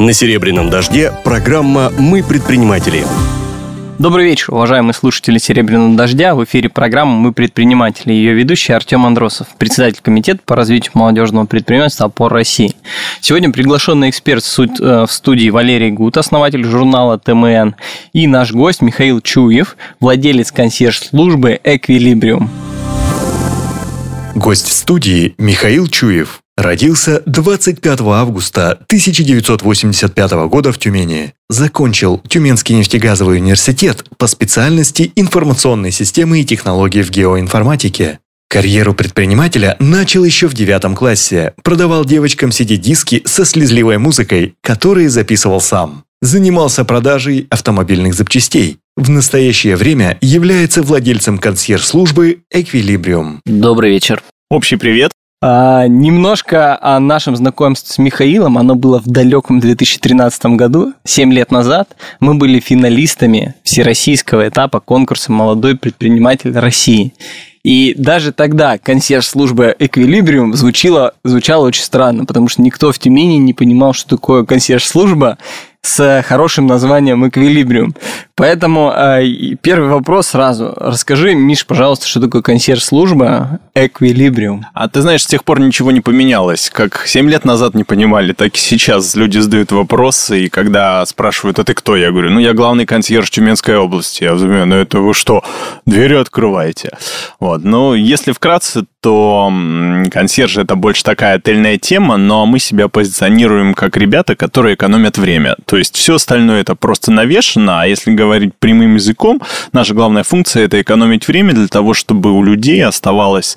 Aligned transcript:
На 0.00 0.14
«Серебряном 0.14 0.70
дожде» 0.70 1.12
программа 1.24 1.92
«Мы 1.98 2.22
предприниматели». 2.22 3.04
Добрый 3.98 4.24
вечер, 4.24 4.54
уважаемые 4.54 4.94
слушатели 4.94 5.36
«Серебряного 5.36 5.94
дождя». 5.94 6.34
В 6.34 6.42
эфире 6.44 6.70
программа 6.70 7.12
«Мы 7.18 7.34
предприниматели». 7.34 8.14
Ее 8.14 8.32
ведущий 8.32 8.72
Артем 8.72 9.04
Андросов, 9.04 9.48
председатель 9.58 10.00
комитета 10.00 10.40
по 10.46 10.56
развитию 10.56 10.92
молодежного 10.94 11.44
предпринимательства 11.44 12.06
«Опор 12.06 12.32
России». 12.32 12.74
Сегодня 13.20 13.52
приглашенный 13.52 14.08
эксперт 14.08 14.42
э, 14.58 15.04
в 15.06 15.12
студии 15.12 15.50
Валерий 15.50 15.90
Гут, 15.90 16.16
основатель 16.16 16.64
журнала 16.64 17.18
ТМН, 17.18 17.74
и 18.14 18.26
наш 18.26 18.52
гость 18.52 18.80
Михаил 18.80 19.20
Чуев, 19.20 19.76
владелец 20.00 20.50
консьерж-службы 20.50 21.60
«Эквилибриум». 21.62 22.48
Гость 24.34 24.66
в 24.66 24.72
студии 24.72 25.34
Михаил 25.36 25.88
Чуев. 25.88 26.40
Родился 26.60 27.22
25 27.24 28.00
августа 28.02 28.72
1985 28.72 30.30
года 30.50 30.72
в 30.72 30.78
Тюмени. 30.78 31.32
Закончил 31.48 32.20
Тюменский 32.28 32.74
нефтегазовый 32.74 33.38
университет 33.38 34.04
по 34.18 34.26
специальности 34.26 35.10
информационной 35.16 35.90
системы 35.90 36.42
и 36.42 36.44
технологии 36.44 37.00
в 37.00 37.10
геоинформатике. 37.10 38.18
Карьеру 38.50 38.92
предпринимателя 38.92 39.76
начал 39.78 40.22
еще 40.22 40.48
в 40.48 40.54
девятом 40.54 40.94
классе. 40.94 41.54
Продавал 41.62 42.04
девочкам 42.04 42.50
CD-диски 42.50 43.22
со 43.24 43.46
слезливой 43.46 43.96
музыкой, 43.96 44.52
которые 44.60 45.08
записывал 45.08 45.62
сам. 45.62 46.04
Занимался 46.20 46.84
продажей 46.84 47.46
автомобильных 47.48 48.12
запчастей. 48.12 48.76
В 48.98 49.08
настоящее 49.08 49.76
время 49.76 50.18
является 50.20 50.82
владельцем 50.82 51.38
консьерж-службы 51.38 52.42
«Эквилибриум». 52.50 53.40
Добрый 53.46 53.92
вечер. 53.92 54.22
Общий 54.50 54.76
привет. 54.76 55.12
А, 55.42 55.86
немножко 55.88 56.78
о 56.82 57.00
нашем 57.00 57.34
знакомстве 57.34 57.94
с 57.94 57.98
Михаилом. 57.98 58.58
Оно 58.58 58.74
было 58.74 59.00
в 59.00 59.06
далеком 59.06 59.58
2013 59.58 60.44
году, 60.56 60.92
7 61.04 61.32
лет 61.32 61.50
назад. 61.50 61.96
Мы 62.20 62.34
были 62.34 62.60
финалистами 62.60 63.54
всероссийского 63.62 64.48
этапа 64.48 64.80
конкурса 64.80 65.32
«Молодой 65.32 65.78
предприниматель 65.78 66.52
России». 66.52 67.14
И 67.62 67.94
даже 67.96 68.32
тогда 68.32 68.76
консьерж-служба 68.76 69.74
Эквилибриум 69.78 70.54
звучала, 70.54 71.14
звучала 71.24 71.66
очень 71.66 71.84
странно, 71.84 72.26
потому 72.26 72.48
что 72.48 72.60
никто 72.60 72.92
в 72.92 72.98
Тюмени 72.98 73.36
не 73.36 73.54
понимал, 73.54 73.94
что 73.94 74.16
такое 74.16 74.44
консьерж-служба, 74.44 75.38
с 75.82 76.22
хорошим 76.22 76.66
названием 76.66 77.26
«Эквилибриум». 77.26 77.94
Поэтому 78.34 78.90
э, 78.90 79.54
первый 79.60 79.90
вопрос 79.90 80.28
сразу. 80.28 80.72
Расскажи, 80.76 81.34
Миш, 81.34 81.66
пожалуйста, 81.66 82.06
что 82.06 82.20
такое 82.20 82.42
консьерж-служба 82.42 83.60
«Эквилибриум». 83.74 84.66
А 84.72 84.88
ты 84.88 85.02
знаешь, 85.02 85.22
с 85.22 85.26
тех 85.26 85.44
пор 85.44 85.60
ничего 85.60 85.90
не 85.90 86.00
поменялось. 86.00 86.70
Как 86.72 87.06
7 87.06 87.28
лет 87.28 87.44
назад 87.44 87.74
не 87.74 87.84
понимали, 87.84 88.32
так 88.32 88.54
и 88.54 88.58
сейчас 88.58 89.14
люди 89.14 89.38
задают 89.38 89.72
вопросы, 89.72 90.44
и 90.44 90.48
когда 90.48 91.04
спрашивают, 91.06 91.58
а 91.58 91.64
ты 91.64 91.74
кто? 91.74 91.96
Я 91.96 92.10
говорю, 92.10 92.30
ну, 92.30 92.40
я 92.40 92.54
главный 92.54 92.86
консьерж 92.86 93.30
Тюменской 93.30 93.76
области. 93.76 94.24
Я 94.24 94.34
думаю, 94.34 94.66
ну, 94.66 94.76
это 94.76 95.00
вы 95.00 95.12
что, 95.12 95.42
двери 95.84 96.14
открываете? 96.14 96.90
Вот. 97.40 97.62
Ну, 97.64 97.94
если 97.94 98.32
вкратце, 98.32 98.84
то 99.00 99.52
консьерж 100.10 100.58
это 100.58 100.76
больше 100.76 101.02
такая 101.04 101.36
отельная 101.36 101.78
тема, 101.78 102.16
но 102.16 102.44
мы 102.44 102.58
себя 102.58 102.88
позиционируем 102.88 103.74
как 103.74 103.96
ребята, 103.96 104.36
которые 104.36 104.74
экономят 104.74 105.16
время. 105.16 105.56
То 105.70 105.76
есть 105.76 105.94
все 105.94 106.16
остальное 106.16 106.62
это 106.62 106.74
просто 106.74 107.12
навешено, 107.12 107.80
а 107.80 107.86
если 107.86 108.10
говорить 108.10 108.54
прямым 108.58 108.96
языком, 108.96 109.40
наша 109.72 109.94
главная 109.94 110.24
функция 110.24 110.64
это 110.64 110.82
экономить 110.82 111.28
время 111.28 111.52
для 111.52 111.68
того, 111.68 111.94
чтобы 111.94 112.32
у 112.32 112.42
людей 112.42 112.84
оставалось 112.84 113.56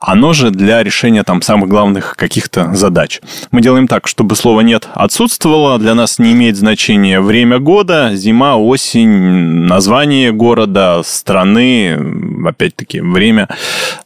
оно 0.00 0.32
же 0.32 0.50
для 0.50 0.82
решения 0.82 1.22
там 1.22 1.42
самых 1.42 1.68
главных 1.68 2.16
каких-то 2.16 2.74
задач. 2.74 3.20
Мы 3.50 3.60
делаем 3.60 3.88
так, 3.88 4.08
чтобы 4.08 4.36
слова 4.36 4.62
«нет» 4.62 4.88
отсутствовало, 4.94 5.78
для 5.78 5.94
нас 5.94 6.18
не 6.18 6.32
имеет 6.32 6.56
значения 6.56 7.20
время 7.20 7.58
года, 7.58 8.12
зима, 8.14 8.56
осень, 8.56 9.10
название 9.66 10.32
города, 10.32 11.02
страны, 11.04 11.98
опять-таки 12.46 13.02
время, 13.02 13.50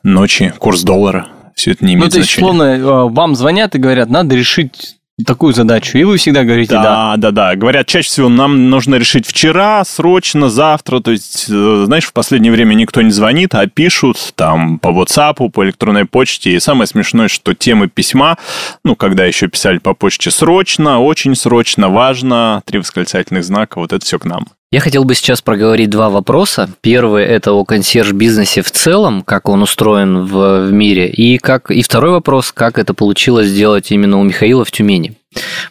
ночи, 0.02 0.52
курс 0.58 0.82
доллара. 0.82 1.28
Все 1.54 1.70
это 1.70 1.84
не 1.84 1.94
имеет 1.94 2.06
ну, 2.06 2.10
то 2.10 2.18
есть, 2.18 2.30
значения. 2.30 2.50
условно, 2.50 3.08
э, 3.08 3.14
вам 3.14 3.36
звонят 3.36 3.76
и 3.76 3.78
говорят, 3.78 4.10
надо 4.10 4.34
решить 4.34 4.96
такую 5.24 5.54
задачу, 5.54 5.96
и 5.96 6.04
вы 6.04 6.16
всегда 6.16 6.42
говорите 6.42 6.72
да. 6.72 6.82
Да, 6.82 7.16
да, 7.16 7.30
да. 7.30 7.56
Говорят, 7.56 7.86
чаще 7.86 8.08
всего 8.08 8.28
нам 8.28 8.68
нужно 8.68 8.96
решить 8.96 9.26
вчера, 9.26 9.84
срочно, 9.84 10.48
завтра. 10.48 11.00
То 11.00 11.12
есть, 11.12 11.46
э, 11.48 11.84
знаешь, 11.86 12.04
в 12.04 12.12
последнее 12.12 12.52
время 12.52 12.74
никто 12.74 13.00
не 13.00 13.10
звонит, 13.10 13.54
а 13.54 13.66
пишут 13.66 14.32
там 14.34 14.78
по 14.78 14.88
WhatsApp, 14.88 15.50
по 15.50 15.64
электронной 15.64 16.04
почте. 16.04 16.50
И 16.50 16.60
самое 16.60 16.86
смешное, 16.86 17.28
что 17.28 17.54
темы 17.54 17.88
письма, 17.88 18.38
ну, 18.84 18.96
когда 18.96 19.24
еще 19.24 19.46
писали 19.46 19.78
по 19.78 19.94
почте 19.94 20.30
срочно, 20.30 21.00
очень 21.00 21.36
срочно, 21.36 21.88
важно, 21.88 22.62
три 22.66 22.80
восклицательных 22.80 23.44
знака, 23.44 23.78
вот 23.78 23.92
это 23.92 24.04
все 24.04 24.18
к 24.18 24.24
нам. 24.24 24.48
Я 24.74 24.80
хотел 24.80 25.04
бы 25.04 25.14
сейчас 25.14 25.40
проговорить 25.40 25.88
два 25.88 26.10
вопроса. 26.10 26.68
Первый– 26.80 27.24
это 27.26 27.52
о 27.52 27.64
консьерж-бизнесе 27.64 28.60
в 28.60 28.72
целом, 28.72 29.22
как 29.22 29.48
он 29.48 29.62
устроен 29.62 30.24
в, 30.24 30.66
в 30.66 30.72
мире, 30.72 31.08
и, 31.08 31.38
как, 31.38 31.70
и 31.70 31.80
второй 31.80 32.10
вопрос, 32.10 32.50
как 32.50 32.76
это 32.76 32.92
получилось 32.92 33.46
сделать 33.46 33.92
именно 33.92 34.18
у 34.18 34.24
Михаила 34.24 34.64
в 34.64 34.72
Тюмени. 34.72 35.16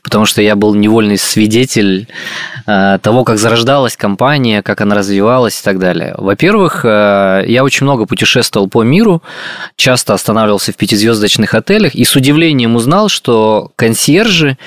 Потому 0.03 0.25
что 0.25 0.41
я 0.41 0.56
был 0.56 0.74
невольный 0.74 1.18
свидетель 1.18 2.08
э, 2.66 2.97
того, 3.02 3.25
как 3.25 3.40
зарождалась 3.40 3.97
компания, 3.97 4.62
как 4.62 4.80
она 4.80 4.96
развивалась 4.96 5.59
и 5.59 5.64
так 5.66 5.80
далее. 5.80 6.16
Во-первых, 6.18 6.85
э, 6.85 7.44
я 7.46 7.66
очень 7.66 7.84
много 7.84 8.06
путешествовал 8.06 8.70
по 8.70 8.84
миру, 8.84 9.22
часто 9.75 10.14
останавливался 10.14 10.72
в 10.72 10.78
пятизвездочных 10.78 11.53
отелях 11.56 11.94
и 11.94 12.06
с 12.06 12.16
удивлением 12.16 12.78
узнал, 12.78 13.09
что 13.09 13.74
консьержи 13.75 14.58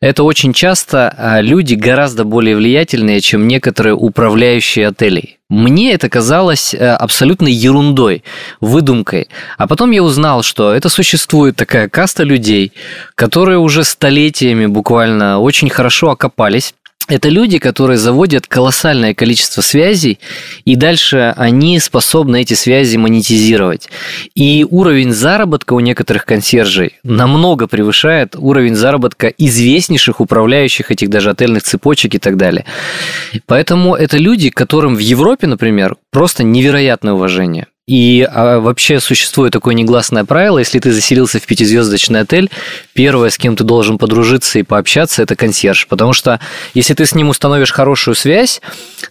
это 0.00 0.22
очень 0.22 0.52
часто 0.52 1.14
а, 1.16 1.40
люди 1.40 1.74
гораздо 1.74 2.24
более 2.24 2.56
влиятельные, 2.56 3.20
чем 3.20 3.46
некоторые 3.48 3.94
управляющие 3.94 4.88
отелей. 4.88 5.38
Мне 5.50 5.92
это 5.92 6.08
казалось 6.08 6.74
э, 6.74 6.78
абсолютно 6.78 7.48
ерундой, 7.48 8.24
выдумкой. 8.60 9.28
А 9.58 9.66
потом 9.66 9.90
я 9.90 10.02
узнал, 10.02 10.42
что 10.42 10.72
это 10.72 10.88
существует 10.88 11.54
такая 11.54 11.88
каста 11.88 12.24
людей, 12.24 12.72
которые 13.14 13.58
уже 13.58 13.84
столетиями 13.84 14.66
буквально 14.66 15.38
очень 15.38 15.68
хорошо 15.68 16.10
окопались 16.10 16.74
это 17.08 17.28
люди, 17.28 17.58
которые 17.58 17.98
заводят 17.98 18.46
колоссальное 18.46 19.14
количество 19.14 19.60
связей, 19.60 20.18
и 20.64 20.74
дальше 20.74 21.34
они 21.36 21.78
способны 21.78 22.40
эти 22.40 22.54
связи 22.54 22.96
монетизировать. 22.96 23.88
И 24.34 24.66
уровень 24.68 25.12
заработка 25.12 25.74
у 25.74 25.80
некоторых 25.80 26.24
консьержей 26.24 26.94
намного 27.02 27.66
превышает 27.66 28.36
уровень 28.36 28.74
заработка 28.74 29.28
известнейших 29.28 30.20
управляющих 30.20 30.90
этих 30.90 31.10
даже 31.10 31.30
отельных 31.30 31.62
цепочек 31.62 32.14
и 32.14 32.18
так 32.18 32.36
далее. 32.36 32.64
Поэтому 33.46 33.94
это 33.94 34.16
люди, 34.16 34.48
которым 34.48 34.94
в 34.94 35.00
Европе, 35.00 35.46
например, 35.46 35.96
просто 36.10 36.42
невероятное 36.42 37.12
уважение. 37.12 37.66
И 37.86 38.26
а, 38.30 38.60
вообще 38.60 38.98
существует 38.98 39.52
такое 39.52 39.74
негласное 39.74 40.24
правило, 40.24 40.58
если 40.58 40.78
ты 40.78 40.90
заселился 40.90 41.38
в 41.38 41.46
пятизвездочный 41.46 42.20
отель, 42.20 42.50
первое, 42.94 43.28
с 43.28 43.36
кем 43.36 43.56
ты 43.56 43.64
должен 43.64 43.98
подружиться 43.98 44.58
и 44.58 44.62
пообщаться, 44.62 45.22
это 45.22 45.36
консьерж. 45.36 45.86
Потому 45.88 46.14
что 46.14 46.40
если 46.72 46.94
ты 46.94 47.04
с 47.04 47.14
ним 47.14 47.28
установишь 47.28 47.72
хорошую 47.72 48.14
связь, 48.14 48.62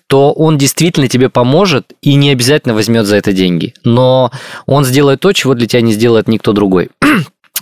то 0.07 0.31
он 0.31 0.57
действительно 0.57 1.07
тебе 1.07 1.29
поможет 1.29 1.93
и 2.01 2.15
не 2.15 2.31
обязательно 2.31 2.73
возьмет 2.73 3.05
за 3.05 3.17
это 3.17 3.31
деньги. 3.31 3.75
Но 3.83 4.31
он 4.65 4.85
сделает 4.85 5.19
то, 5.19 5.33
чего 5.33 5.53
для 5.53 5.67
тебя 5.67 5.81
не 5.81 5.93
сделает 5.93 6.27
никто 6.27 6.51
другой. 6.51 6.89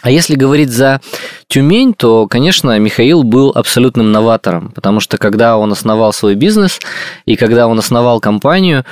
А 0.02 0.10
если 0.10 0.36
говорить 0.36 0.72
за 0.72 1.00
Тюмень, 1.48 1.94
то, 1.94 2.26
конечно, 2.28 2.80
Михаил 2.80 3.22
был 3.22 3.52
абсолютным 3.54 4.12
новатором, 4.12 4.72
потому 4.72 5.00
что 5.00 5.18
когда 5.18 5.58
он 5.58 5.72
основал 5.72 6.12
свой 6.12 6.34
бизнес 6.34 6.80
и 7.26 7.36
когда 7.36 7.68
он 7.68 7.78
основал 7.78 8.20
компанию, 8.20 8.84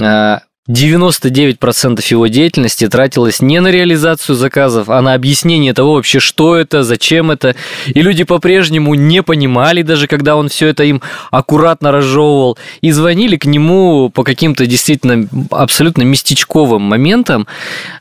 а, 0.00 0.42
99% 0.70 2.00
его 2.08 2.28
деятельности 2.28 2.86
тратилось 2.86 3.42
не 3.42 3.60
на 3.60 3.66
реализацию 3.72 4.36
заказов, 4.36 4.88
а 4.90 5.02
на 5.02 5.14
объяснение 5.14 5.74
того 5.74 5.94
вообще, 5.94 6.20
что 6.20 6.54
это, 6.54 6.84
зачем 6.84 7.32
это. 7.32 7.56
И 7.88 8.00
люди 8.00 8.22
по-прежнему 8.22 8.94
не 8.94 9.24
понимали, 9.24 9.82
даже 9.82 10.06
когда 10.06 10.36
он 10.36 10.48
все 10.48 10.68
это 10.68 10.84
им 10.84 11.02
аккуратно 11.32 11.90
разжевывал, 11.90 12.58
и 12.80 12.92
звонили 12.92 13.36
к 13.36 13.44
нему 13.44 14.08
по 14.08 14.22
каким-то 14.22 14.64
действительно 14.64 15.26
абсолютно 15.50 16.02
местечковым 16.02 16.82
моментам, 16.82 17.48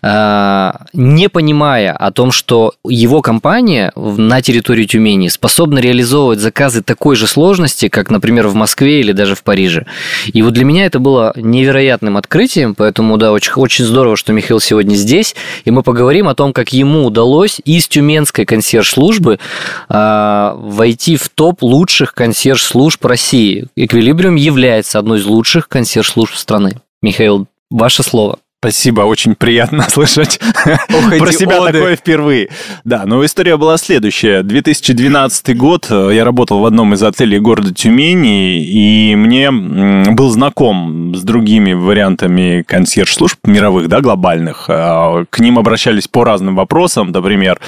а, 0.03 0.85
не 0.93 1.29
понимая 1.29 1.93
о 1.93 2.11
том, 2.11 2.31
что 2.31 2.75
его 2.87 3.23
компания 3.23 3.91
на 3.95 4.39
территории 4.43 4.85
Тюмени 4.85 5.29
способна 5.29 5.79
реализовывать 5.79 6.39
заказы 6.39 6.83
такой 6.83 7.15
же 7.15 7.25
сложности, 7.25 7.89
как, 7.89 8.11
например, 8.11 8.47
в 8.49 8.53
Москве 8.53 8.99
или 8.99 9.13
даже 9.13 9.33
в 9.33 9.41
Париже. 9.41 9.87
И 10.31 10.43
вот 10.43 10.53
для 10.53 10.63
меня 10.63 10.85
это 10.85 10.99
было 10.99 11.33
невероятным 11.35 12.17
открытием, 12.17 12.50
событием, 12.51 12.75
поэтому, 12.75 13.17
да, 13.17 13.31
очень, 13.31 13.53
очень 13.53 13.85
здорово, 13.85 14.17
что 14.17 14.33
Михаил 14.33 14.59
сегодня 14.59 14.95
здесь, 14.95 15.35
и 15.65 15.71
мы 15.71 15.83
поговорим 15.83 16.27
о 16.27 16.35
том, 16.35 16.53
как 16.53 16.73
ему 16.73 17.05
удалось 17.05 17.61
из 17.63 17.87
тюменской 17.87 18.45
консьерж-службы 18.45 19.39
э, 19.89 20.53
войти 20.55 21.15
в 21.15 21.29
топ 21.29 21.63
лучших 21.63 22.13
консьерж-служб 22.13 23.03
России. 23.05 23.67
Эквилибриум 23.75 24.35
является 24.35 24.99
одной 24.99 25.19
из 25.19 25.25
лучших 25.25 25.69
консьерж-служб 25.69 26.35
страны. 26.35 26.81
Михаил, 27.01 27.47
ваше 27.69 28.03
слово. 28.03 28.39
Спасибо, 28.63 29.01
очень 29.01 29.33
приятно 29.33 29.81
слышать 29.89 30.39
Ох, 30.93 31.17
про 31.17 31.31
себя 31.31 31.61
оды. 31.61 31.71
такое 31.71 31.95
впервые. 31.95 32.49
Да, 32.83 33.05
но 33.07 33.25
история 33.25 33.57
была 33.57 33.75
следующая. 33.77 34.43
2012 34.43 35.57
год, 35.57 35.87
э, 35.89 36.11
я 36.13 36.23
работал 36.23 36.59
в 36.59 36.65
одном 36.67 36.93
из 36.93 37.01
отелей 37.01 37.39
города 37.39 37.73
Тюмени, 37.73 38.63
и 38.63 39.15
мне 39.15 39.49
был 39.49 40.29
знаком 40.29 41.15
с 41.15 41.23
другими 41.23 41.73
вариантами 41.73 42.63
консьерж-служб 42.67 43.39
мировых, 43.47 43.87
да, 43.87 43.99
глобальных. 43.99 44.65
Э, 44.67 45.25
К 45.27 45.39
ним 45.39 45.57
обращались 45.57 46.07
по 46.07 46.23
разным 46.23 46.55
вопросам, 46.55 47.09
например, 47.09 47.59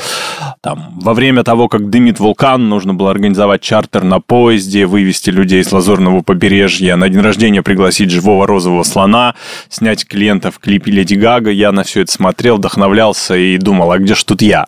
там, 0.62 0.94
во 1.02 1.16
время 1.16 1.44
того, 1.44 1.70
как 1.70 1.90
дымит 1.90 2.20
вулкан, 2.20 2.70
нужно 2.70 2.94
было 2.94 3.10
организовать 3.10 3.62
чартер 3.62 4.04
на 4.04 4.20
поезде, 4.20 4.86
вывести 4.86 5.32
людей 5.32 5.64
с 5.64 5.72
Лазурного 5.72 6.22
побережья, 6.22 6.98
на 6.98 7.10
день 7.10 7.22
рождения 7.22 7.64
пригласить 7.64 8.12
живого 8.12 8.46
розового 8.46 8.84
слона, 8.84 9.34
снять 9.70 10.06
клиента 10.06 10.52
в 10.52 10.60
клипе 10.84 10.92
Леди 10.92 11.16
Гага. 11.16 11.52
Я 11.52 11.72
на 11.72 11.84
все 11.84 12.02
это 12.02 12.12
смотрел, 12.12 12.58
вдохновлялся 12.58 13.36
и 13.36 13.58
думал, 13.58 13.92
а 13.92 13.98
где 13.98 14.16
ж 14.16 14.24
тут 14.24 14.42
я? 14.42 14.68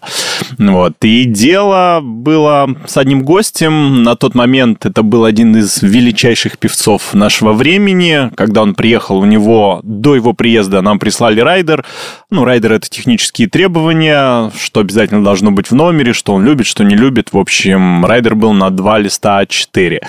Вот. 0.58 0.94
И 1.04 1.26
дело 1.26 2.00
было 2.02 2.70
с 2.88 2.98
одним 2.98 3.24
гостем. 3.24 4.04
На 4.04 4.16
тот 4.16 4.36
момент 4.36 4.86
это 4.86 5.04
был 5.04 5.26
один 5.26 5.56
из 5.56 5.82
величайших 5.82 6.58
певцов 6.58 7.14
нашего 7.14 7.54
времени. 7.54 8.32
Когда 8.36 8.62
он 8.62 8.76
приехал, 8.76 9.18
у 9.18 9.26
него 9.26 9.80
до 9.84 10.16
его 10.16 10.34
приезда 10.34 10.82
нам 10.82 11.00
прислали 11.00 11.42
райдер. 11.42 11.86
Ну, 12.30 12.46
райдер— 12.46 12.72
это 12.74 12.90
технические 12.90 13.48
требования, 13.48 14.52
что 14.60 14.80
обязательно 14.80 15.24
должно 15.24 15.52
быть 15.52 15.72
в 15.72 15.76
номере, 15.76 16.14
что 16.14 16.34
он 16.34 16.46
любит, 16.46 16.68
что 16.68 16.84
не 16.84 16.96
любит. 16.96 17.34
В 17.34 17.38
общем, 17.38 18.06
райдер 18.06 18.36
был 18.36 18.54
на 18.54 18.70
два 18.70 19.00
листа 19.00 19.42
А4. 19.44 20.00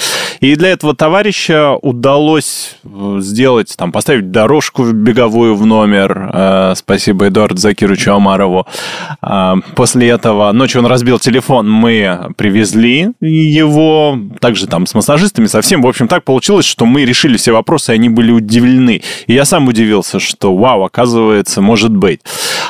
И 0.40 0.56
для 0.56 0.70
этого 0.70 0.94
товарища 0.94 1.74
удалось 1.76 2.76
э, 2.84 3.18
сделать, 3.20 3.74
там, 3.76 3.92
поставить 3.92 4.30
дорожку 4.30 4.84
беговую 4.92 5.54
в 5.54 5.66
номер. 5.66 5.95
Э, 6.04 6.74
Спасибо 6.76 7.28
Эдуарду 7.28 7.58
Закировичу 7.58 8.12
Амарову. 8.12 8.66
А, 9.22 9.56
После 9.74 10.08
этого 10.08 10.52
ночью 10.52 10.80
он 10.80 10.86
разбил 10.86 11.18
телефон, 11.18 11.70
мы 11.70 12.32
привезли 12.36 13.10
его, 13.20 14.18
также 14.40 14.66
там 14.66 14.86
с 14.86 14.94
массажистами, 14.94 15.46
совсем. 15.46 15.82
В 15.82 15.86
общем, 15.86 16.08
так 16.08 16.24
получилось, 16.24 16.66
что 16.66 16.86
мы 16.86 17.04
решили 17.04 17.36
все 17.36 17.52
вопросы, 17.52 17.92
и 17.92 17.94
они 17.94 18.08
были 18.08 18.30
удивлены. 18.30 19.02
И 19.26 19.32
я 19.32 19.44
сам 19.44 19.68
удивился, 19.68 20.20
что 20.20 20.54
вау, 20.54 20.84
оказывается, 20.84 21.60
может 21.60 21.94
быть. 21.94 22.20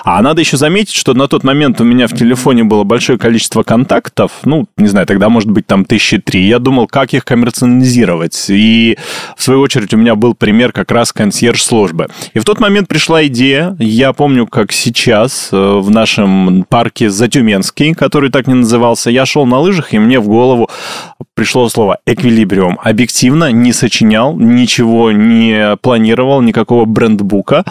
А 0.04 0.22
надо 0.22 0.40
еще 0.40 0.56
заметить, 0.56 0.94
что 0.94 1.14
на 1.14 1.28
тот 1.28 1.44
момент 1.44 1.80
у 1.80 1.84
меня 1.84 2.06
в 2.06 2.12
телефоне 2.12 2.64
было 2.64 2.84
большое 2.84 3.18
количество 3.18 3.62
контактов, 3.62 4.32
ну, 4.44 4.66
не 4.76 4.88
знаю, 4.88 5.06
тогда, 5.06 5.28
может 5.28 5.50
быть, 5.50 5.66
там 5.66 5.84
тысячи 5.84 6.18
три. 6.18 6.46
Я 6.46 6.58
думал, 6.58 6.86
как 6.86 7.12
их 7.14 7.24
коммерциализировать. 7.24 8.46
И, 8.48 8.96
в 9.36 9.42
свою 9.42 9.60
очередь, 9.60 9.92
у 9.94 9.96
меня 9.96 10.14
был 10.14 10.34
пример 10.34 10.72
как 10.72 10.90
раз 10.92 11.12
консьерж-службы. 11.12 12.08
И 12.34 12.38
в 12.38 12.44
тот 12.44 12.60
момент 12.60 12.88
пришла 12.88 13.15
идея, 13.24 13.76
я 13.78 14.12
помню, 14.12 14.46
как 14.46 14.72
сейчас 14.72 15.50
э, 15.52 15.56
в 15.56 15.90
нашем 15.90 16.64
парке 16.68 17.08
Затюменский, 17.08 17.94
который 17.94 18.30
так 18.30 18.46
не 18.46 18.54
назывался, 18.54 19.10
я 19.10 19.24
шел 19.26 19.46
на 19.46 19.58
лыжах, 19.58 19.94
и 19.94 19.98
мне 19.98 20.20
в 20.20 20.26
голову 20.26 20.68
пришло 21.34 21.68
слово 21.68 21.98
«эквилибриум». 22.06 22.78
Объективно 22.82 23.52
не 23.52 23.72
сочинял, 23.72 24.34
ничего 24.36 25.12
не 25.12 25.76
планировал, 25.76 26.40
никакого 26.40 26.86
брендбука. 26.86 27.64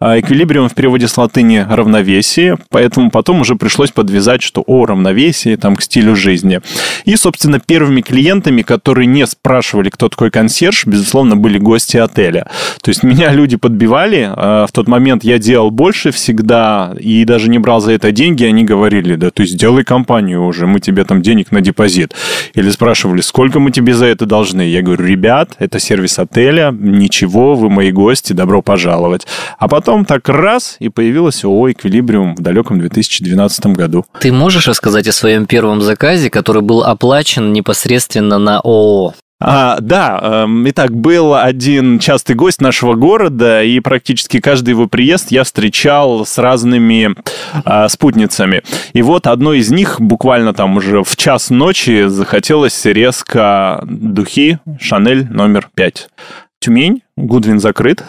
А 0.00 0.18
Эквилибриум 0.18 0.68
в 0.68 0.74
переводе 0.74 1.06
с 1.06 1.16
латыни 1.16 1.64
«равновесие», 1.68 2.58
поэтому 2.70 3.10
потом 3.10 3.40
уже 3.40 3.54
пришлось 3.54 3.92
подвязать, 3.92 4.42
что 4.42 4.64
о 4.66 4.86
равновесии 4.86 5.54
там 5.56 5.76
к 5.76 5.82
стилю 5.82 6.16
жизни. 6.16 6.60
И, 7.04 7.14
собственно, 7.16 7.60
первыми 7.60 8.00
клиентами, 8.00 8.62
которые 8.62 9.06
не 9.06 9.26
спрашивали, 9.26 9.88
кто 9.88 10.08
такой 10.08 10.30
консьерж, 10.30 10.86
безусловно, 10.86 11.36
были 11.36 11.58
гости 11.58 11.96
отеля. 11.96 12.48
То 12.82 12.88
есть 12.88 13.04
меня 13.04 13.30
люди 13.32 13.56
подбивали, 13.56 14.30
а 14.34 14.66
в 14.66 14.72
тот 14.72 14.88
момент 14.92 15.24
я 15.24 15.38
делал 15.38 15.70
больше 15.70 16.10
всегда 16.10 16.94
и 17.00 17.24
даже 17.24 17.48
не 17.48 17.58
брал 17.58 17.80
за 17.80 17.92
это 17.92 18.12
деньги, 18.12 18.44
они 18.44 18.62
говорили, 18.62 19.16
да 19.16 19.30
ты 19.30 19.46
сделай 19.46 19.84
компанию 19.84 20.44
уже, 20.44 20.66
мы 20.66 20.80
тебе 20.80 21.04
там 21.04 21.22
денег 21.22 21.50
на 21.50 21.62
депозит. 21.62 22.14
Или 22.54 22.70
спрашивали, 22.70 23.22
сколько 23.22 23.58
мы 23.58 23.70
тебе 23.70 23.94
за 23.94 24.06
это 24.06 24.26
должны? 24.26 24.62
Я 24.62 24.82
говорю, 24.82 25.04
ребят, 25.04 25.54
это 25.58 25.80
сервис 25.80 26.18
отеля, 26.18 26.70
ничего, 26.78 27.54
вы 27.54 27.70
мои 27.70 27.90
гости, 27.90 28.34
добро 28.34 28.60
пожаловать. 28.60 29.26
А 29.58 29.66
потом 29.66 30.04
так 30.04 30.28
раз, 30.28 30.76
и 30.78 30.90
появилась 30.90 31.42
ООО 31.42 31.72
«Эквилибриум» 31.72 32.34
в 32.36 32.40
далеком 32.40 32.78
2012 32.78 33.66
году. 33.68 34.04
Ты 34.20 34.30
можешь 34.30 34.68
рассказать 34.68 35.08
о 35.08 35.12
своем 35.12 35.46
первом 35.46 35.80
заказе, 35.80 36.28
который 36.28 36.62
был 36.62 36.84
оплачен 36.84 37.52
непосредственно 37.52 38.38
на 38.38 38.60
ООО? 38.60 39.14
А, 39.44 39.78
да, 39.80 40.20
эм, 40.22 40.68
итак, 40.70 40.94
был 40.94 41.34
один 41.34 41.98
частый 41.98 42.36
гость 42.36 42.60
нашего 42.60 42.94
города, 42.94 43.62
и 43.62 43.80
практически 43.80 44.40
каждый 44.40 44.70
его 44.70 44.86
приезд 44.86 45.32
я 45.32 45.42
встречал 45.42 46.24
с 46.24 46.38
разными 46.38 47.16
а, 47.64 47.88
спутницами. 47.88 48.62
И 48.92 49.02
вот 49.02 49.26
одной 49.26 49.58
из 49.58 49.70
них 49.72 50.00
буквально 50.00 50.54
там 50.54 50.76
уже 50.76 51.02
в 51.02 51.16
час 51.16 51.50
ночи 51.50 52.04
захотелось 52.06 52.84
резко 52.84 53.82
духи 53.84 54.60
Шанель 54.80 55.26
номер 55.28 55.68
5. 55.74 56.08
Тюмень, 56.60 57.02
Гудвин 57.16 57.60
закрыт, 57.60 58.02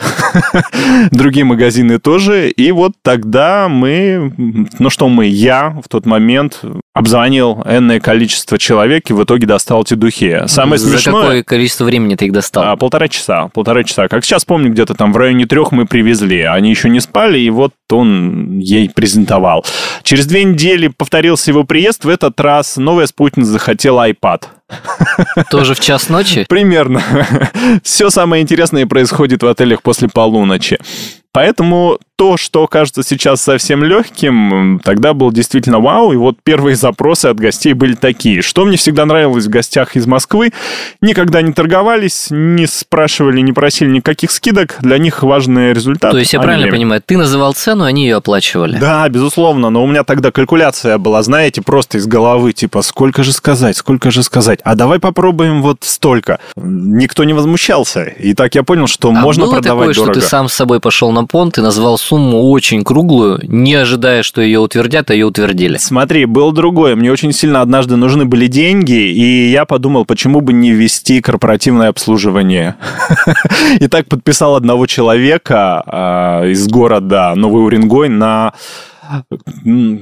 другие 1.11 1.43
магазины 1.43 1.99
тоже. 1.99 2.49
И 2.49 2.71
вот 2.71 2.93
тогда 3.01 3.67
мы, 3.67 4.33
ну 4.79 4.89
что 4.89 5.09
мы, 5.09 5.25
я 5.25 5.71
в 5.83 5.89
тот 5.89 6.05
момент 6.05 6.61
обзвонил 6.93 7.63
энное 7.65 7.99
количество 7.99 8.57
человек 8.57 9.09
и 9.09 9.13
в 9.13 9.23
итоге 9.23 9.45
достал 9.45 9.81
эти 9.81 9.95
духи. 9.95 10.43
Самое 10.45 10.77
За 10.77 10.87
смешное... 10.87 11.21
какое 11.21 11.43
количество 11.43 11.83
времени 11.83 12.15
ты 12.15 12.27
их 12.27 12.31
достал? 12.31 12.63
А, 12.63 12.75
полтора 12.77 13.09
часа, 13.09 13.49
полтора 13.49 13.83
часа. 13.83 14.07
Как 14.07 14.23
сейчас 14.23 14.45
помню, 14.45 14.71
где-то 14.71 14.93
там 14.93 15.11
в 15.11 15.17
районе 15.17 15.47
трех 15.47 15.73
мы 15.73 15.85
привезли. 15.85 16.41
Они 16.41 16.69
еще 16.69 16.89
не 16.89 17.01
спали, 17.01 17.39
и 17.39 17.49
вот 17.49 17.73
он 17.91 18.59
ей 18.59 18.89
презентовал. 18.89 19.65
Через 20.03 20.27
две 20.27 20.45
недели 20.45 20.87
повторился 20.87 21.51
его 21.51 21.65
приезд. 21.65 22.05
В 22.05 22.09
этот 22.09 22.39
раз 22.39 22.77
новая 22.77 23.07
спутница 23.07 23.51
захотела 23.51 24.09
iPad. 24.09 24.43
Тоже 25.49 25.75
в 25.75 25.79
час 25.79 26.09
ночи? 26.09 26.45
Примерно. 26.49 27.01
Все 27.83 28.09
самое 28.09 28.41
интересное 28.43 28.85
происходит 28.93 29.41
в 29.41 29.47
отелях 29.47 29.81
после 29.81 30.07
полуночи. 30.07 30.77
Поэтому 31.33 31.97
то, 32.15 32.37
что 32.37 32.67
кажется 32.67 33.01
сейчас 33.03 33.41
совсем 33.41 33.83
легким, 33.83 34.79
тогда 34.83 35.13
был 35.13 35.31
действительно 35.31 35.79
вау. 35.79 36.13
И 36.13 36.15
вот 36.15 36.37
первые 36.43 36.75
запросы 36.75 37.25
от 37.25 37.39
гостей 37.39 37.73
были 37.73 37.95
такие. 37.95 38.43
Что 38.43 38.65
мне 38.65 38.77
всегда 38.77 39.05
нравилось 39.05 39.47
в 39.47 39.49
гостях 39.49 39.95
из 39.95 40.05
Москвы, 40.05 40.51
никогда 41.01 41.41
не 41.41 41.51
торговались, 41.53 42.27
не 42.29 42.67
спрашивали, 42.67 43.41
не 43.41 43.51
просили 43.51 43.89
никаких 43.89 44.29
скидок. 44.29 44.77
Для 44.81 44.99
них 44.99 45.23
важный 45.23 45.73
результат. 45.73 46.11
То 46.11 46.19
есть 46.19 46.33
я 46.33 46.39
а 46.39 46.43
правильно 46.43 46.65
время. 46.65 46.77
понимаю, 46.77 47.01
ты 47.03 47.17
называл 47.17 47.53
цену, 47.53 47.83
они 47.83 48.03
ее 48.03 48.17
оплачивали? 48.17 48.77
Да, 48.77 49.09
безусловно, 49.09 49.71
но 49.71 49.83
у 49.83 49.87
меня 49.87 50.03
тогда 50.03 50.31
калькуляция 50.31 50.99
была, 50.99 51.23
знаете, 51.23 51.63
просто 51.63 51.97
из 51.97 52.05
головы, 52.05 52.53
типа, 52.53 52.83
сколько 52.83 53.23
же 53.23 53.33
сказать, 53.33 53.75
сколько 53.75 54.11
же 54.11 54.21
сказать, 54.21 54.59
а 54.63 54.75
давай 54.75 54.99
попробуем 54.99 55.63
вот 55.63 55.79
столько. 55.81 56.39
Никто 56.55 57.23
не 57.23 57.33
возмущался, 57.33 58.03
и 58.03 58.35
так 58.35 58.53
я 58.53 58.61
понял, 58.61 58.85
что 58.85 59.09
А 59.09 59.11
можно 59.11 59.45
было 59.45 59.53
продавать 59.55 59.89
такое, 59.89 59.95
дорого. 59.95 60.13
что 60.13 60.21
ты 60.21 60.27
сам 60.27 60.47
с 60.47 60.53
собой 60.53 60.79
пошел 60.79 61.11
на 61.11 61.22
понт 61.27 61.57
и 61.57 61.61
назвал 61.61 61.97
сумму 61.97 62.49
очень 62.49 62.83
круглую, 62.83 63.39
не 63.43 63.75
ожидая, 63.75 64.23
что 64.23 64.41
ее 64.41 64.59
утвердят, 64.59 65.11
а 65.11 65.13
ее 65.13 65.25
утвердили? 65.25 65.77
Смотри, 65.77 66.25
было 66.25 66.53
другое. 66.53 66.95
Мне 66.95 67.11
очень 67.11 67.31
сильно 67.31 67.61
однажды 67.61 67.95
нужны 67.95 68.25
были 68.25 68.47
деньги, 68.47 69.11
и 69.11 69.49
я 69.49 69.65
подумал, 69.65 70.05
почему 70.05 70.41
бы 70.41 70.53
не 70.53 70.71
ввести 70.71 71.21
корпоративное 71.21 71.89
обслуживание. 71.89 72.75
И 73.79 73.87
так 73.87 74.07
подписал 74.07 74.55
одного 74.55 74.85
человека 74.85 75.83
а, 75.85 76.45
из 76.45 76.67
города 76.67 77.33
Новый 77.35 77.65
Уренгой 77.65 78.09
на 78.09 78.53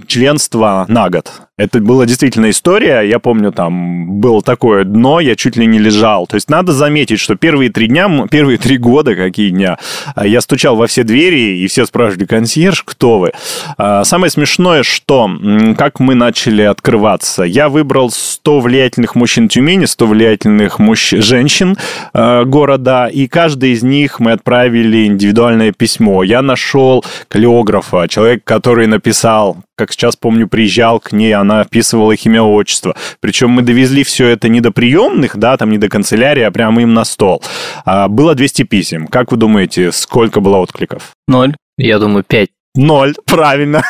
членство 0.07 0.85
на 0.87 1.09
год. 1.09 1.31
Это 1.61 1.79
была 1.79 2.07
действительно 2.07 2.49
история. 2.49 3.01
Я 3.01 3.19
помню, 3.19 3.51
там 3.51 4.19
было 4.19 4.41
такое 4.41 4.83
дно, 4.83 5.19
я 5.19 5.35
чуть 5.35 5.57
ли 5.57 5.67
не 5.67 5.77
лежал. 5.77 6.25
То 6.25 6.35
есть 6.35 6.49
надо 6.49 6.73
заметить, 6.73 7.19
что 7.19 7.35
первые 7.35 7.69
три 7.69 7.85
дня, 7.85 8.09
первые 8.31 8.57
три 8.57 8.77
года, 8.77 9.13
какие 9.13 9.49
дня, 9.49 9.77
а, 10.15 10.25
я 10.25 10.41
стучал 10.41 10.75
во 10.75 10.87
все 10.87 11.03
двери, 11.03 11.59
и 11.59 11.67
все 11.67 11.85
спрашивали, 11.85 12.25
консьерж, 12.25 12.81
кто 12.83 13.19
вы? 13.19 13.31
А, 13.77 14.03
Самое 14.03 14.31
смешное, 14.31 14.81
что 14.81 15.29
как 15.77 15.99
мы 15.99 16.15
начали 16.15 16.63
открываться. 16.63 17.43
Я 17.43 17.69
выбрал 17.69 18.09
100 18.09 18.59
влиятельных 18.59 19.13
мужчин 19.13 19.47
Тюмени, 19.47 19.85
100 19.85 20.07
влиятельных 20.07 20.79
мужч... 20.79 21.13
женщин 21.17 21.77
э, 22.13 22.43
города, 22.45 23.05
и 23.07 23.27
каждый 23.27 23.73
из 23.73 23.83
них 23.83 24.19
мы 24.19 24.31
отправили 24.31 25.05
индивидуальное 25.05 25.71
письмо. 25.71 26.23
Я 26.23 26.41
нашел 26.41 27.05
каллиографа, 27.27 28.07
человек, 28.07 28.43
который 28.43 28.87
написал, 28.87 29.57
как 29.81 29.93
сейчас 29.93 30.15
помню, 30.15 30.47
приезжал 30.47 30.99
к 30.99 31.11
ней, 31.11 31.33
она 31.33 31.63
вписывала 31.63 32.11
их 32.11 32.23
имя, 32.27 32.43
отчество. 32.43 32.95
Причем 33.19 33.49
мы 33.49 33.63
довезли 33.63 34.03
все 34.03 34.27
это 34.27 34.47
не 34.47 34.61
до 34.61 34.69
приемных, 34.69 35.37
да, 35.37 35.57
там 35.57 35.71
не 35.71 35.79
до 35.79 35.89
канцелярии, 35.89 36.43
а 36.43 36.51
прямо 36.51 36.83
им 36.83 36.93
на 36.93 37.03
стол. 37.03 37.41
А, 37.83 38.07
было 38.07 38.35
200 38.35 38.61
писем. 38.61 39.07
Как 39.07 39.31
вы 39.31 39.37
думаете, 39.37 39.91
сколько 39.91 40.39
было 40.39 40.57
откликов? 40.57 41.13
Ноль. 41.27 41.55
Я 41.79 41.97
думаю, 41.97 42.23
5. 42.23 42.49
Ноль, 42.73 43.15
правильно. 43.25 43.83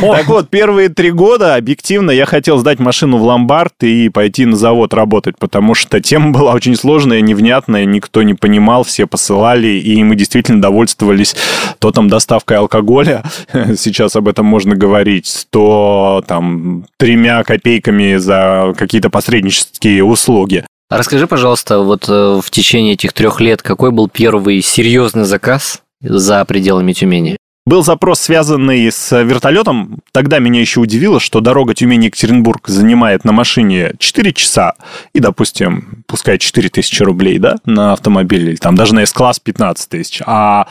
Так 0.00 0.26
вот, 0.26 0.50
первые 0.50 0.90
три 0.90 1.10
года 1.10 1.54
объективно 1.54 2.10
я 2.10 2.26
хотел 2.26 2.58
сдать 2.58 2.78
машину 2.78 3.16
в 3.16 3.22
ломбард 3.22 3.72
и 3.82 4.10
пойти 4.10 4.44
на 4.44 4.56
завод 4.56 4.92
работать, 4.92 5.38
потому 5.38 5.74
что 5.74 5.98
тема 6.00 6.30
была 6.30 6.52
очень 6.52 6.76
сложная, 6.76 7.22
невнятная, 7.22 7.86
никто 7.86 8.22
не 8.22 8.34
понимал, 8.34 8.84
все 8.84 9.06
посылали, 9.06 9.68
и 9.68 10.02
мы 10.04 10.14
действительно 10.14 10.60
довольствовались 10.60 11.34
то 11.78 11.90
там 11.90 12.08
доставкой 12.08 12.58
алкоголя, 12.58 13.22
сейчас 13.78 14.14
об 14.14 14.28
этом 14.28 14.44
можно 14.44 14.76
говорить, 14.76 15.46
то 15.48 16.22
там 16.26 16.84
тремя 16.98 17.42
копейками 17.44 18.16
за 18.16 18.74
какие-то 18.76 19.08
посреднические 19.08 20.04
услуги. 20.04 20.66
Расскажи, 20.90 21.26
пожалуйста, 21.26 21.78
вот 21.78 22.08
э, 22.08 22.40
в 22.44 22.50
течение 22.50 22.94
этих 22.94 23.14
трех 23.14 23.40
лет 23.40 23.62
какой 23.62 23.90
был 23.90 24.08
первый 24.08 24.60
серьезный 24.60 25.24
заказ 25.24 25.80
за 26.02 26.44
пределами 26.44 26.92
Тюмени? 26.92 27.36
Был 27.66 27.84
запрос, 27.84 28.20
связанный 28.20 28.90
с 28.90 29.14
вертолетом. 29.22 29.98
Тогда 30.12 30.38
меня 30.38 30.62
еще 30.62 30.80
удивило, 30.80 31.20
что 31.20 31.40
дорога 31.40 31.74
Тюмень-Екатеринбург 31.74 32.66
занимает 32.68 33.26
на 33.26 33.32
машине 33.32 33.92
4 33.98 34.32
часа 34.32 34.72
и, 35.12 35.20
допустим, 35.20 36.02
пускай 36.06 36.38
4 36.38 36.70
тысячи 36.70 37.02
рублей, 37.02 37.38
да, 37.38 37.56
на 37.66 37.92
автомобиль, 37.92 38.48
или 38.48 38.56
там 38.56 38.76
даже 38.76 38.94
на 38.94 39.00
S-класс 39.00 39.40
15 39.40 39.90
тысяч. 39.90 40.22
А 40.24 40.68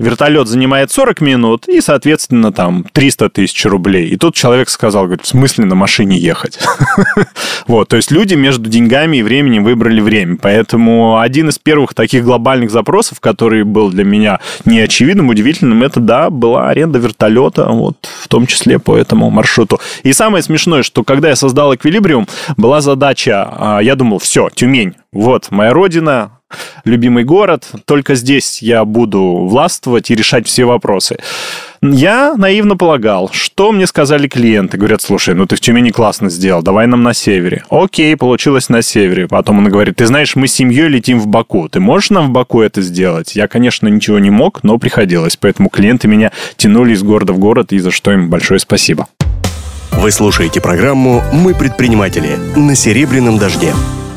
вертолет 0.00 0.48
занимает 0.48 0.90
40 0.90 1.20
минут 1.20 1.68
и, 1.68 1.80
соответственно, 1.80 2.52
там 2.52 2.86
300 2.92 3.30
тысяч 3.30 3.64
рублей. 3.64 4.08
И 4.08 4.16
тут 4.16 4.34
человек 4.34 4.68
сказал, 4.68 5.04
говорит, 5.04 5.24
в 5.24 5.28
смысле 5.28 5.66
на 5.66 5.76
машине 5.76 6.18
ехать? 6.18 6.58
Вот, 7.68 7.88
то 7.88 7.96
есть 7.96 8.10
люди 8.10 8.34
между 8.34 8.68
деньгами 8.68 9.18
и 9.18 9.22
временем 9.22 9.62
выбрали 9.62 10.00
время. 10.00 10.36
Поэтому 10.40 11.20
один 11.20 11.48
из 11.48 11.58
первых 11.58 11.94
таких 11.94 12.24
глобальных 12.24 12.70
запросов, 12.70 13.20
который 13.20 13.62
был 13.62 13.90
для 13.90 14.04
меня 14.04 14.40
неочевидным, 14.64 15.28
удивительным, 15.28 15.82
это, 15.82 16.00
да, 16.00 16.28
была 16.32 16.68
аренда 16.68 16.98
вертолета, 16.98 17.66
вот, 17.68 17.96
в 18.02 18.28
том 18.28 18.46
числе 18.46 18.78
по 18.78 18.96
этому 18.96 19.30
маршруту. 19.30 19.80
И 20.02 20.12
самое 20.12 20.42
смешное, 20.42 20.82
что 20.82 21.04
когда 21.04 21.28
я 21.28 21.36
создал 21.36 21.74
Эквилибриум, 21.74 22.26
была 22.56 22.80
задача, 22.80 23.48
а, 23.50 23.80
я 23.80 23.94
думал, 23.94 24.18
все, 24.18 24.48
Тюмень, 24.50 24.94
вот, 25.12 25.50
моя 25.50 25.72
родина, 25.72 26.38
любимый 26.84 27.24
город, 27.24 27.68
только 27.84 28.14
здесь 28.14 28.62
я 28.62 28.84
буду 28.84 29.46
властвовать 29.46 30.10
и 30.10 30.14
решать 30.14 30.46
все 30.46 30.64
вопросы. 30.64 31.16
Я 31.84 32.34
наивно 32.36 32.76
полагал, 32.76 33.28
что 33.32 33.72
мне 33.72 33.88
сказали 33.88 34.28
клиенты. 34.28 34.76
Говорят, 34.76 35.02
слушай, 35.02 35.34
ну 35.34 35.46
ты 35.46 35.56
в 35.56 35.60
Тюмени 35.60 35.90
классно 35.90 36.30
сделал, 36.30 36.62
давай 36.62 36.86
нам 36.86 37.02
на 37.02 37.12
севере. 37.12 37.64
Окей, 37.70 38.16
получилось 38.16 38.68
на 38.68 38.82
севере. 38.82 39.26
Потом 39.26 39.58
он 39.58 39.68
говорит, 39.68 39.96
ты 39.96 40.06
знаешь, 40.06 40.36
мы 40.36 40.46
с 40.46 40.52
семьей 40.52 40.86
летим 40.86 41.18
в 41.18 41.26
Баку. 41.26 41.68
Ты 41.68 41.80
можешь 41.80 42.10
нам 42.10 42.28
в 42.28 42.30
Баку 42.30 42.60
это 42.60 42.82
сделать? 42.82 43.34
Я, 43.34 43.48
конечно, 43.48 43.88
ничего 43.88 44.20
не 44.20 44.30
мог, 44.30 44.62
но 44.62 44.78
приходилось. 44.78 45.36
Поэтому 45.36 45.70
клиенты 45.70 46.06
меня 46.06 46.30
тянули 46.56 46.92
из 46.92 47.02
города 47.02 47.32
в 47.32 47.38
город, 47.38 47.72
и 47.72 47.78
за 47.80 47.90
что 47.90 48.12
им 48.12 48.30
большое 48.30 48.60
спасибо. 48.60 49.08
Вы 49.90 50.10
слушаете 50.10 50.60
программу 50.60 51.22
«Мы 51.32 51.54
предприниматели» 51.54 52.36
на 52.56 52.74
«Серебряном 52.74 53.38
дожде». 53.38 53.72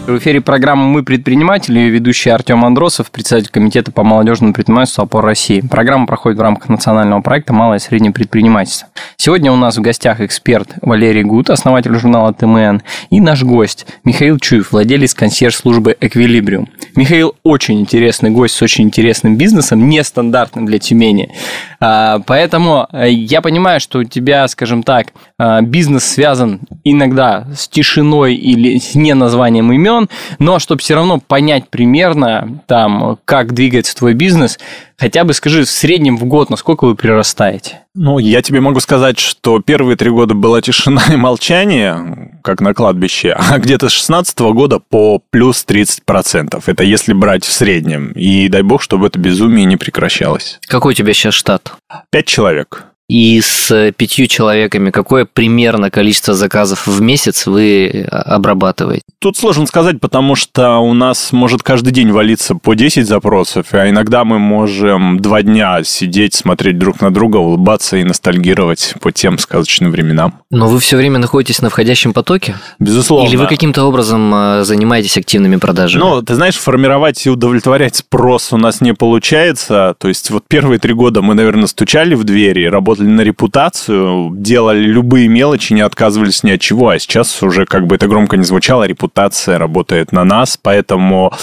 В 0.08 0.20
эфире 0.20 0.40
программы 0.40 0.86
«Мы 0.86 1.02
предприниматели», 1.02 1.80
ее 1.80 1.90
ведущий 1.90 2.30
Артем 2.30 2.64
Андросов, 2.64 3.10
председатель 3.10 3.50
Комитета 3.50 3.92
по 3.92 4.04
молодежному 4.04 4.54
предпринимательству 4.54 5.02
«Опор 5.02 5.26
России». 5.26 5.62
Программа 5.62 6.06
проходит 6.06 6.38
в 6.38 6.44
рамках 6.44 6.70
национального 6.70 7.22
проекта 7.22 7.54
«Малое 7.54 7.80
и 7.80 7.82
среднее 7.82 8.14
предпринимательство». 8.14 8.90
Сегодня 9.18 9.52
у 9.52 9.56
нас 9.56 9.78
в 9.78 9.82
гостях 9.82 10.22
эксперт 10.22 10.76
Валерий 10.84 11.24
Гуд, 11.24 11.50
основатель 11.50 11.96
журнала 11.96 12.32
ТМН, 12.34 12.82
и 13.10 13.20
наш 13.20 13.42
гость 13.42 13.88
Михаил 14.04 14.38
Чуев, 14.38 14.74
владелец 14.74 15.16
консьерж-службы 15.16 15.98
«Эквилибриум». 16.00 16.70
Михаил 16.96 17.34
очень 17.42 17.82
интересный 17.82 18.30
гость 18.30 18.54
с 18.54 18.62
очень 18.62 18.84
интересным 18.84 19.38
бизнесом, 19.38 19.90
нестандартным 19.90 20.68
для 20.68 20.78
Тюмени. 20.78 21.32
А, 21.80 22.20
поэтому 22.28 22.88
э, 22.92 23.10
я 23.10 23.42
понимаю, 23.42 23.80
что 23.80 24.00
у 24.00 24.04
тебя, 24.04 24.48
скажем 24.48 24.84
так, 24.84 25.08
э, 25.40 25.62
бизнес 25.62 26.06
связан 26.06 26.62
иногда 26.84 27.48
с 27.56 27.68
тишиной 27.68 28.36
или 28.36 28.78
с 28.78 28.94
не 28.94 29.14
названием 29.16 29.74
имен, 29.96 30.10
но 30.40 30.60
чтобы 30.60 30.82
все 30.82 30.96
равно 30.96 31.20
понять 31.20 31.70
примерно, 31.70 32.62
там, 32.68 33.18
как 33.26 33.54
двигается 33.54 33.96
твой 33.96 34.14
бизнес, 34.14 34.60
хотя 34.98 35.24
бы 35.24 35.34
скажи 35.34 35.64
в 35.64 35.70
среднем 35.70 36.18
в 36.18 36.26
год, 36.26 36.50
насколько 36.50 36.86
вы 36.86 36.96
прирастаете? 36.96 37.82
Ну, 37.94 38.20
я 38.20 38.42
тебе 38.42 38.60
могу 38.60 38.80
сказать, 38.80 39.20
что 39.20 39.60
первые 39.60 39.96
три 39.96 40.10
года 40.10 40.34
была 40.34 40.62
тишина 40.62 41.04
и 41.12 41.16
молчание, 41.16 42.40
как 42.44 42.62
на 42.62 42.74
кладбище, 42.74 43.32
а 43.32 43.58
где-то 43.58 43.90
с 43.90 43.94
16 43.94 44.38
года 44.40 44.80
по 44.80 45.22
плюс 45.30 45.66
30%. 45.68 46.62
Это 46.66 46.84
если 46.84 47.14
брать 47.14 47.46
в 47.46 47.52
среднем. 47.52 48.12
И 48.12 48.48
дай 48.50 48.64
бог, 48.64 48.82
чтобы 48.82 49.08
это 49.08 49.20
безумие 49.20 49.66
не 49.66 49.78
прекращалось. 49.78 50.60
Какой 50.68 50.92
у 50.92 50.96
тебя 50.96 51.14
сейчас 51.14 51.34
штат? 51.34 51.74
Пять 52.12 52.28
человек. 52.28 52.86
И 53.08 53.40
с 53.40 53.92
пятью 53.98 54.26
человеками 54.28 54.90
какое 54.90 55.26
примерно 55.26 55.92
количество 55.92 56.34
заказов 56.34 56.88
в 56.88 57.02
месяц 57.02 57.46
вы 57.46 58.08
обрабатываете? 58.10 59.04
Тут 59.20 59.38
сложно 59.38 59.68
сказать, 59.68 60.00
потому 60.00 60.36
что 60.36 60.78
у 60.80 60.94
нас 60.94 61.32
может 61.32 61.62
каждый 61.62 61.92
день 61.92 62.12
валиться 62.12 62.56
по 62.56 62.74
10 62.74 63.08
запросов, 63.08 63.68
а 63.72 63.90
иногда 63.90 64.24
мы 64.24 64.40
можем 64.40 65.20
два 65.20 65.44
дня 65.44 65.84
сидеть, 65.84 66.34
смотреть 66.34 66.80
друг 66.80 67.02
на 67.02 67.14
друга, 67.14 67.38
улыбаться 67.38 67.98
и 67.98 68.04
ностальгировать 68.04 68.96
по 69.02 69.12
тем 69.12 69.38
сказочным 69.38 69.92
временам. 69.92 70.42
Но 70.50 70.68
вы 70.68 70.80
все 70.80 70.98
время 70.98 71.20
находитесь 71.20 71.62
на 71.62 71.70
входящем 71.70 72.14
потоке? 72.14 72.56
Безусловно. 72.80 73.28
Или 73.28 73.36
вы 73.36 73.48
каким-то 73.48 73.86
образом 73.86 74.34
э, 74.34 74.64
занимаетесь 74.64 75.18
активными 75.18 75.58
продажами? 75.58 76.02
Ну, 76.02 76.22
ты 76.22 76.36
знаешь, 76.36 76.56
формировать 76.56 77.26
и 77.26 77.30
удовлетворять 77.30 77.98
спрос 77.98 78.52
у 78.52 78.58
нас 78.58 78.82
не 78.82 78.94
получается. 78.94 79.96
То 80.00 80.08
есть 80.08 80.32
вот 80.32 80.44
первые 80.48 80.80
три 80.80 80.94
года 80.94 81.22
мы, 81.22 81.36
наверное, 81.36 81.68
стучали 81.68 82.16
в 82.16 82.24
двери, 82.24 82.66
работали 82.66 82.95
работали 82.96 83.16
на 83.16 83.22
репутацию, 83.22 84.32
делали 84.36 84.80
любые 84.80 85.28
мелочи, 85.28 85.74
не 85.74 85.82
отказывались 85.82 86.44
ни 86.44 86.52
от 86.52 86.62
чего, 86.62 86.90
а 86.90 87.00
сейчас 87.00 87.44
уже, 87.44 87.66
как 87.66 87.88
бы 87.88 87.96
это 87.96 88.08
громко 88.08 88.38
не 88.38 88.44
звучало, 88.44 88.84
репутация 88.84 89.58
работает 89.58 90.12
на 90.12 90.24
нас, 90.24 90.58
поэтому 90.62 91.34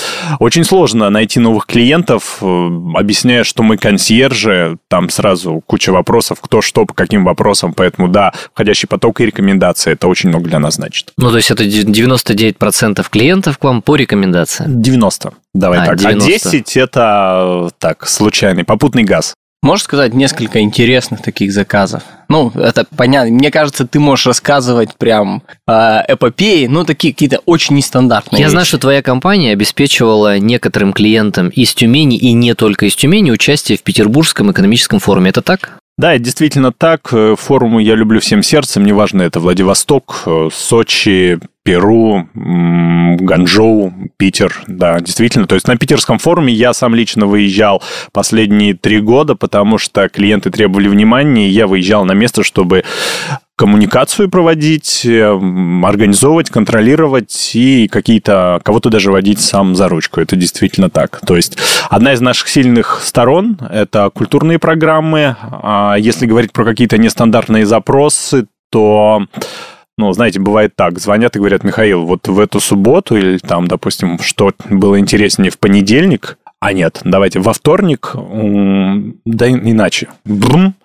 очень 0.40 0.64
сложно 0.64 1.10
найти 1.10 1.40
новых 1.40 1.66
клиентов, 1.66 2.38
э, 2.40 2.68
объясняя, 2.94 3.44
что 3.44 3.62
мы 3.62 3.76
консьержи, 3.76 4.78
там 4.88 5.10
сразу 5.10 5.62
куча 5.66 5.92
вопросов, 5.92 6.38
кто 6.40 6.62
что, 6.62 6.86
по 6.86 6.94
каким 6.94 7.24
вопросам, 7.24 7.72
поэтому 7.74 8.08
да, 8.08 8.32
входящий 8.54 8.88
поток 8.88 9.20
и 9.20 9.26
рекомендации, 9.26 9.92
это 9.92 10.08
очень 10.08 10.30
много 10.30 10.48
для 10.48 10.58
нас 10.58 10.74
значит. 10.74 11.12
Ну, 11.18 11.30
то 11.30 11.36
есть 11.36 11.50
это 11.50 11.64
99% 11.64 13.04
клиентов 13.10 13.58
к 13.58 13.64
вам 13.64 13.82
по 13.82 13.96
рекомендациям? 13.96 14.82
90. 14.82 15.32
Давай 15.54 15.80
а, 15.80 15.86
так. 15.86 15.98
90. 15.98 16.48
А 16.48 16.52
10 16.52 16.76
это 16.76 17.70
так, 17.78 18.06
случайный, 18.08 18.64
попутный 18.64 19.04
газ. 19.04 19.34
Можешь 19.62 19.84
сказать 19.84 20.12
несколько 20.12 20.60
интересных 20.60 21.22
таких 21.22 21.52
заказов? 21.52 22.02
Ну, 22.28 22.50
это 22.56 22.84
понятно. 22.96 23.32
Мне 23.32 23.52
кажется, 23.52 23.86
ты 23.86 24.00
можешь 24.00 24.26
рассказывать 24.26 24.96
прям 24.96 25.44
э, 25.68 25.72
эпопеи, 26.08 26.66
ну, 26.66 26.84
такие 26.84 27.14
какие-то 27.14 27.38
очень 27.46 27.76
нестандартные. 27.76 28.40
Я 28.40 28.46
вещи. 28.46 28.50
знаю, 28.52 28.66
что 28.66 28.78
твоя 28.78 29.02
компания 29.02 29.52
обеспечивала 29.52 30.38
некоторым 30.38 30.92
клиентам 30.92 31.48
из 31.48 31.74
Тюмени 31.74 32.16
и 32.16 32.32
не 32.32 32.54
только 32.54 32.86
из 32.86 32.96
Тюмени 32.96 33.30
участие 33.30 33.78
в 33.78 33.84
Петербургском 33.84 34.50
экономическом 34.50 34.98
форуме. 34.98 35.30
Это 35.30 35.42
так? 35.42 35.78
Да, 35.98 36.16
действительно 36.18 36.72
так. 36.72 37.12
Э, 37.12 37.36
форумы 37.38 37.82
я 37.82 37.94
люблю 37.94 38.20
всем 38.20 38.42
сердцем, 38.42 38.84
неважно, 38.84 39.22
это 39.22 39.40
Владивосток, 39.40 40.22
э, 40.26 40.48
Сочи, 40.52 41.38
Перу, 41.64 42.28
Ганчжоу, 42.34 43.92
Питер, 44.16 44.64
да, 44.66 44.98
действительно. 45.00 45.46
То 45.46 45.54
есть 45.54 45.68
на 45.68 45.76
питерском 45.76 46.18
форуме 46.18 46.52
я 46.52 46.72
сам 46.72 46.94
лично 46.94 47.26
выезжал 47.26 47.82
последние 48.10 48.74
три 48.74 49.00
года, 49.00 49.36
потому 49.36 49.78
что 49.78 50.08
клиенты 50.08 50.50
требовали 50.50 50.88
внимания, 50.88 51.46
и 51.46 51.52
я 51.52 51.68
выезжал 51.68 52.04
на 52.04 52.12
место, 52.12 52.42
чтобы 52.42 52.82
коммуникацию 53.56 54.28
проводить, 54.30 55.04
эм, 55.04 55.84
организовывать, 55.84 56.50
контролировать 56.50 57.52
и 57.54 57.88
какие-то, 57.88 58.60
кого-то 58.64 58.90
даже 58.90 59.12
водить 59.12 59.40
сам 59.40 59.76
за 59.76 59.88
ручку. 59.88 60.20
Это 60.20 60.36
действительно 60.36 60.90
так. 60.90 61.20
То 61.24 61.36
есть 61.36 61.58
одна 61.90 62.14
из 62.14 62.20
наших 62.20 62.48
сильных 62.48 63.00
сторон– 63.04 63.58
это 63.70 64.10
культурные 64.10 64.58
программы. 64.58 65.36
А 65.40 65.96
если 65.98 66.26
говорить 66.26 66.52
про 66.52 66.64
какие-то 66.64 66.98
нестандартные 66.98 67.66
запросы, 67.66 68.46
то 68.70 69.26
ну, 69.98 70.12
знаете, 70.12 70.40
бывает 70.40 70.74
так, 70.74 70.98
звонят 70.98 71.36
и 71.36 71.38
говорят, 71.38 71.64
Михаил, 71.64 72.06
вот 72.06 72.26
в 72.26 72.40
эту 72.40 72.60
субботу 72.60 73.16
или 73.16 73.36
там, 73.38 73.68
допустим, 73.68 74.18
что 74.18 74.52
было 74.70 74.98
интереснее 74.98 75.50
в 75.50 75.58
понедельник, 75.58 76.38
а 76.62 76.72
нет, 76.72 77.00
давайте 77.02 77.40
во 77.40 77.52
вторник, 77.54 78.12
да 78.14 79.50
иначе. 79.50 80.10
Брум. 80.24 80.76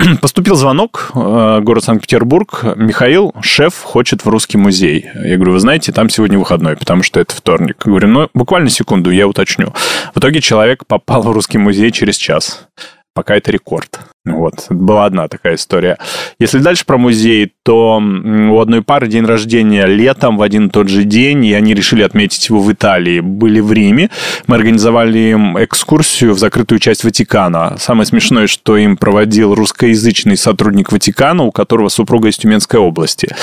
Поступил 0.20 0.56
звонок, 0.56 1.12
э, 1.14 1.60
город 1.62 1.84
Санкт-Петербург, 1.84 2.64
Михаил, 2.74 3.32
шеф, 3.40 3.82
хочет 3.82 4.24
в 4.24 4.28
русский 4.28 4.58
музей. 4.58 5.06
Я 5.14 5.36
говорю, 5.36 5.52
вы 5.52 5.60
знаете, 5.60 5.92
там 5.92 6.08
сегодня 6.08 6.40
выходной, 6.40 6.76
потому 6.76 7.04
что 7.04 7.20
это 7.20 7.36
вторник. 7.36 7.76
Я 7.84 7.90
говорю, 7.90 8.08
ну, 8.08 8.30
буквально 8.34 8.68
секунду, 8.68 9.12
я 9.12 9.28
уточню. 9.28 9.72
В 10.12 10.18
итоге 10.18 10.40
человек 10.40 10.84
попал 10.88 11.22
в 11.22 11.30
русский 11.30 11.58
музей 11.58 11.92
через 11.92 12.16
час. 12.16 12.66
Пока 13.14 13.36
это 13.36 13.52
рекорд. 13.52 14.00
Вот, 14.24 14.66
была 14.70 15.06
одна 15.06 15.26
такая 15.26 15.56
история. 15.56 15.98
Если 16.38 16.58
дальше 16.58 16.86
про 16.86 16.96
музей, 16.96 17.52
то 17.64 18.00
у 18.00 18.60
одной 18.60 18.80
пары 18.80 19.08
день 19.08 19.24
рождения 19.24 19.84
летом 19.84 20.36
в 20.36 20.42
один 20.42 20.66
и 20.66 20.70
тот 20.70 20.88
же 20.88 21.02
день, 21.02 21.44
и 21.44 21.54
они 21.54 21.74
решили 21.74 22.02
отметить 22.02 22.48
его 22.48 22.60
в 22.60 22.72
Италии. 22.72 23.18
Были 23.18 23.58
в 23.58 23.72
Риме, 23.72 24.10
мы 24.46 24.54
организовали 24.54 25.18
им 25.18 25.58
экскурсию 25.58 26.34
в 26.34 26.38
закрытую 26.38 26.78
часть 26.78 27.02
Ватикана. 27.02 27.74
Самое 27.78 28.06
смешное, 28.06 28.46
что 28.46 28.76
им 28.76 28.96
проводил 28.96 29.56
русскоязычный 29.56 30.36
сотрудник 30.36 30.92
Ватикана, 30.92 31.42
у 31.42 31.50
которого 31.50 31.88
супруга 31.88 32.28
из 32.28 32.38
Тюменской 32.38 32.78
области. 32.78 33.34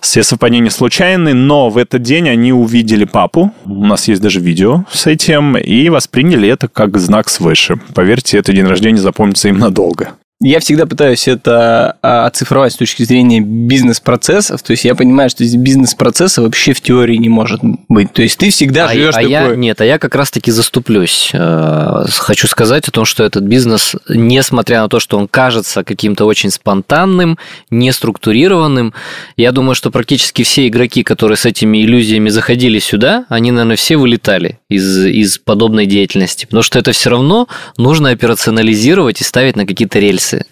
Все 0.00 0.24
совпадения 0.24 0.70
случайны, 0.70 1.32
но 1.32 1.70
в 1.70 1.78
этот 1.78 2.02
день 2.02 2.28
они 2.28 2.52
увидели 2.52 3.04
папу, 3.04 3.54
у 3.64 3.86
нас 3.86 4.08
есть 4.08 4.20
даже 4.20 4.40
видео 4.40 4.84
с 4.90 5.06
этим, 5.06 5.56
и 5.56 5.88
восприняли 5.90 6.48
это 6.48 6.66
как 6.66 6.98
знак 6.98 7.28
свыше. 7.28 7.78
Поверьте, 7.94 8.36
этот 8.38 8.56
день 8.56 8.66
рождения 8.66 8.98
запомнится 8.98 9.48
им 9.48 9.58
надолго. 9.58 10.14
Я 10.40 10.58
всегда 10.58 10.84
пытаюсь 10.84 11.28
это 11.28 11.96
а, 12.02 12.26
оцифровать 12.26 12.72
с 12.72 12.76
точки 12.76 13.04
зрения 13.04 13.40
бизнес-процессов. 13.40 14.62
То 14.62 14.72
есть 14.72 14.84
я 14.84 14.96
понимаю, 14.96 15.30
что 15.30 15.44
здесь 15.44 15.60
бизнес-процесса 15.60 16.42
вообще 16.42 16.72
в 16.72 16.80
теории 16.80 17.16
не 17.16 17.28
может 17.28 17.60
быть. 17.88 18.12
То 18.12 18.22
есть 18.22 18.38
ты 18.38 18.50
всегда 18.50 18.86
а 18.86 18.92
живешь 18.92 19.14
а 19.14 19.18
такой... 19.18 19.30
Я, 19.30 19.54
нет, 19.54 19.80
а 19.80 19.84
я 19.84 19.98
как 19.98 20.16
раз-таки 20.16 20.50
заступлюсь. 20.50 21.30
Э, 21.32 22.04
хочу 22.10 22.48
сказать 22.48 22.88
о 22.88 22.90
том, 22.90 23.04
что 23.04 23.22
этот 23.22 23.44
бизнес, 23.44 23.94
несмотря 24.08 24.82
на 24.82 24.88
то, 24.88 24.98
что 24.98 25.18
он 25.18 25.28
кажется 25.28 25.84
каким-то 25.84 26.24
очень 26.24 26.50
спонтанным, 26.50 27.38
неструктурированным, 27.70 28.92
я 29.36 29.52
думаю, 29.52 29.76
что 29.76 29.92
практически 29.92 30.42
все 30.42 30.66
игроки, 30.66 31.04
которые 31.04 31.36
с 31.36 31.46
этими 31.46 31.84
иллюзиями 31.84 32.28
заходили 32.28 32.80
сюда, 32.80 33.24
они, 33.28 33.52
наверное, 33.52 33.76
все 33.76 33.96
вылетали 33.96 34.58
из, 34.68 35.06
из 35.06 35.38
подобной 35.38 35.86
деятельности. 35.86 36.46
Потому 36.46 36.64
что 36.64 36.80
это 36.80 36.90
все 36.90 37.10
равно 37.10 37.46
нужно 37.78 38.10
операционализировать 38.10 39.20
и 39.20 39.24
ставить 39.24 39.54
на 39.54 39.64
какие-то 39.64 40.00
рельсы 40.00 40.23
инвестиции. 40.24 40.46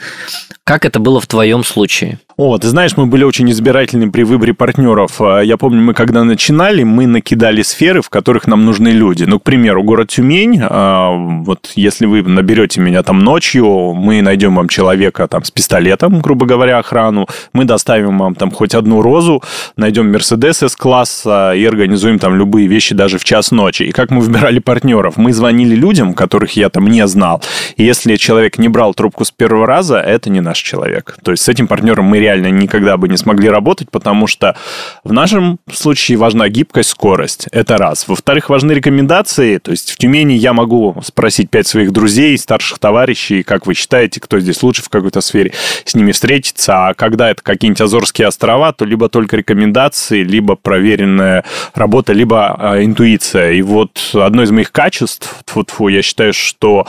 Как 0.64 0.84
это 0.84 1.00
было 1.00 1.20
в 1.20 1.26
твоем 1.26 1.64
случае? 1.64 2.18
О, 2.36 2.56
ты 2.56 2.68
знаешь, 2.68 2.96
мы 2.96 3.06
были 3.06 3.24
очень 3.24 3.50
избирательны 3.50 4.10
при 4.10 4.22
выборе 4.22 4.54
партнеров. 4.54 5.20
А, 5.20 5.40
я 5.40 5.56
помню, 5.56 5.82
мы 5.82 5.92
когда 5.92 6.24
начинали, 6.24 6.82
мы 6.82 7.06
накидали 7.06 7.62
сферы, 7.62 8.00
в 8.00 8.08
которых 8.08 8.46
нам 8.46 8.64
нужны 8.64 8.88
люди. 8.88 9.24
Ну, 9.24 9.38
к 9.38 9.42
примеру, 9.42 9.82
город 9.82 10.08
Тюмень, 10.08 10.60
а, 10.62 11.10
вот 11.10 11.72
если 11.74 12.06
вы 12.06 12.22
наберете 12.22 12.80
меня 12.80 13.02
там 13.02 13.18
ночью, 13.18 13.92
мы 13.92 14.22
найдем 14.22 14.54
вам 14.54 14.68
человека 14.68 15.26
там 15.26 15.44
с 15.44 15.50
пистолетом, 15.50 16.20
грубо 16.20 16.46
говоря, 16.46 16.78
охрану, 16.78 17.26
мы 17.52 17.64
доставим 17.64 18.18
вам 18.18 18.34
там 18.34 18.50
хоть 18.50 18.74
одну 18.74 19.02
розу, 19.02 19.42
найдем 19.76 20.10
Мерседес 20.10 20.62
С-класса 20.62 21.54
и 21.54 21.64
организуем 21.64 22.18
там 22.18 22.36
любые 22.36 22.68
вещи 22.68 22.94
даже 22.94 23.18
в 23.18 23.24
час 23.24 23.50
ночи. 23.50 23.82
И 23.82 23.92
как 23.92 24.10
мы 24.10 24.20
выбирали 24.20 24.58
партнеров? 24.60 25.16
Мы 25.16 25.32
звонили 25.32 25.74
людям, 25.74 26.14
которых 26.14 26.52
я 26.56 26.70
там 26.70 26.86
не 26.86 27.06
знал. 27.06 27.42
И 27.76 27.84
если 27.84 28.16
человек 28.16 28.58
не 28.58 28.68
брал 28.68 28.94
трубку 28.94 29.24
с 29.24 29.30
первого 29.30 29.61
раза, 29.66 29.98
это 29.98 30.30
не 30.30 30.40
наш 30.40 30.58
человек. 30.58 31.16
То 31.22 31.30
есть 31.32 31.42
с 31.44 31.48
этим 31.48 31.66
партнером 31.66 32.04
мы 32.04 32.18
реально 32.18 32.48
никогда 32.50 32.96
бы 32.96 33.08
не 33.08 33.16
смогли 33.16 33.48
работать, 33.48 33.90
потому 33.90 34.26
что 34.26 34.56
в 35.04 35.12
нашем 35.12 35.58
случае 35.72 36.18
важна 36.18 36.48
гибкость, 36.48 36.90
скорость. 36.90 37.48
Это 37.52 37.76
раз. 37.78 38.06
Во-вторых, 38.08 38.48
важны 38.48 38.72
рекомендации. 38.72 39.58
То 39.58 39.70
есть 39.70 39.90
в 39.90 39.96
Тюмени 39.96 40.34
я 40.34 40.52
могу 40.52 40.96
спросить 41.04 41.50
пять 41.50 41.66
своих 41.66 41.92
друзей, 41.92 42.36
старших 42.38 42.78
товарищей, 42.78 43.42
как 43.42 43.66
вы 43.66 43.74
считаете, 43.74 44.20
кто 44.20 44.38
здесь 44.40 44.62
лучше 44.62 44.82
в 44.82 44.88
какой-то 44.88 45.20
сфере, 45.20 45.52
с 45.84 45.94
ними 45.94 46.12
встретиться. 46.12 46.88
А 46.88 46.94
когда 46.94 47.30
это 47.30 47.42
какие-нибудь 47.42 47.80
Азорские 47.80 48.28
острова, 48.28 48.72
то 48.72 48.84
либо 48.84 49.08
только 49.08 49.36
рекомендации, 49.36 50.22
либо 50.22 50.56
проверенная 50.56 51.44
работа, 51.74 52.12
либо 52.12 52.56
э, 52.58 52.84
интуиция. 52.84 53.52
И 53.52 53.62
вот 53.62 53.98
одно 54.14 54.42
из 54.42 54.50
моих 54.50 54.72
качеств, 54.72 55.34
тьфу 55.44 55.62
-тьфу, 55.62 55.90
я 55.90 56.02
считаю, 56.02 56.32
что 56.32 56.86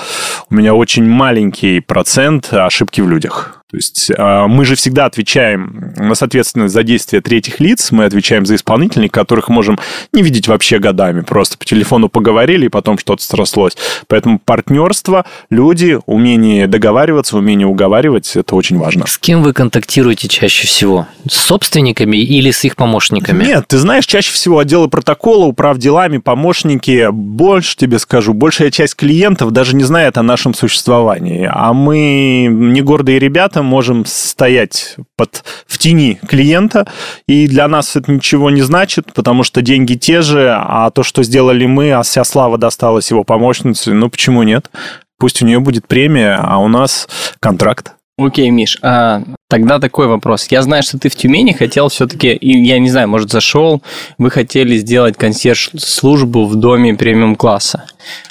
у 0.50 0.56
меня 0.56 0.74
очень 0.74 1.06
маленький 1.06 1.80
процент 1.80 2.50
ошибки 2.66 3.02
в 3.02 3.10
людях. 3.10 3.63
То 3.74 3.78
есть 3.78 4.12
а, 4.16 4.48
мы 4.48 4.66
же 4.66 4.76
всегда 4.76 5.06
отвечаем 5.06 5.94
на 5.98 6.14
ответственность 6.14 6.76
за 6.76 6.84
действия 6.84 7.22
третьих 7.22 7.60
лиц, 7.60 7.90
мы 7.90 8.06
отвечаем 8.06 8.46
за 8.46 8.54
исполнителей, 8.54 9.10
которых 9.10 9.50
можем 9.50 9.80
не 10.12 10.22
видеть 10.22 10.48
вообще 10.48 10.78
годами. 10.78 11.22
Просто 11.22 11.58
по 11.58 11.66
телефону 11.66 12.08
поговорили, 12.08 12.68
и 12.68 12.70
потом 12.70 13.00
что-то 13.00 13.24
срослось. 13.24 13.76
Поэтому 14.08 14.38
партнерство, 14.38 15.26
люди, 15.50 15.98
умение 16.06 16.68
договариваться, 16.68 17.36
умение 17.36 17.66
уговаривать, 17.66 18.36
это 18.36 18.56
очень 18.56 18.78
важно. 18.78 19.08
С 19.08 19.18
кем 19.18 19.42
вы 19.42 19.54
контактируете 19.54 20.28
чаще 20.28 20.68
всего? 20.68 21.08
С 21.28 21.34
собственниками 21.34 22.18
или 22.18 22.52
с 22.52 22.64
их 22.66 22.76
помощниками? 22.76 23.44
Нет, 23.44 23.66
ты 23.68 23.80
знаешь, 23.80 24.06
чаще 24.06 24.32
всего 24.34 24.60
отделы 24.60 24.88
протокола, 24.88 25.46
управ 25.46 25.80
делами, 25.80 26.20
помощники, 26.20 27.08
больше 27.12 27.76
тебе 27.76 27.98
скажу, 27.98 28.36
большая 28.36 28.70
часть 28.70 28.96
клиентов 28.96 29.50
даже 29.50 29.76
не 29.76 29.84
знает 29.84 30.20
о 30.20 30.22
нашем 30.22 30.54
существовании. 30.54 31.50
А 31.52 31.74
мы 31.74 32.46
не 32.48 32.82
гордые 32.82 33.18
ребята, 33.18 33.63
можем 33.64 34.06
стоять 34.06 34.96
под, 35.18 35.44
в 35.68 35.78
тени 35.78 36.20
клиента, 36.28 36.88
и 37.28 37.48
для 37.48 37.68
нас 37.68 37.96
это 37.96 38.12
ничего 38.12 38.50
не 38.50 38.62
значит, 38.62 39.14
потому 39.14 39.44
что 39.44 39.62
деньги 39.62 39.96
те 39.96 40.22
же, 40.22 40.54
а 40.56 40.90
то, 40.92 41.04
что 41.04 41.24
сделали 41.24 41.66
мы, 41.66 41.92
а 41.92 42.04
вся 42.04 42.24
слава 42.24 42.58
досталась 42.58 43.10
его 43.10 43.24
помощнице, 43.24 43.94
ну 43.94 44.10
почему 44.10 44.44
нет? 44.44 44.70
Пусть 45.18 45.42
у 45.42 45.46
нее 45.46 45.60
будет 45.60 45.88
премия, 45.88 46.40
а 46.42 46.58
у 46.58 46.68
нас 46.68 47.08
контракт. 47.40 47.94
Окей, 48.16 48.52
Миш, 48.52 48.78
а 48.84 49.24
тогда 49.50 49.80
такой 49.80 50.06
вопрос. 50.06 50.46
Я 50.52 50.62
знаю, 50.62 50.84
что 50.84 51.00
ты 51.00 51.10
в 51.10 51.16
Тюмени 51.16 51.52
хотел 51.52 51.90
все-таки, 51.90 52.38
я 52.42 52.78
не 52.78 52.90
знаю, 52.90 53.10
может, 53.10 53.32
зашел, 53.32 53.82
вы 54.20 54.30
хотели 54.30 54.78
сделать 54.78 55.18
консьерж-службу 55.18 56.46
в 56.46 56.56
доме 56.56 56.94
премиум-класса. 56.94 57.86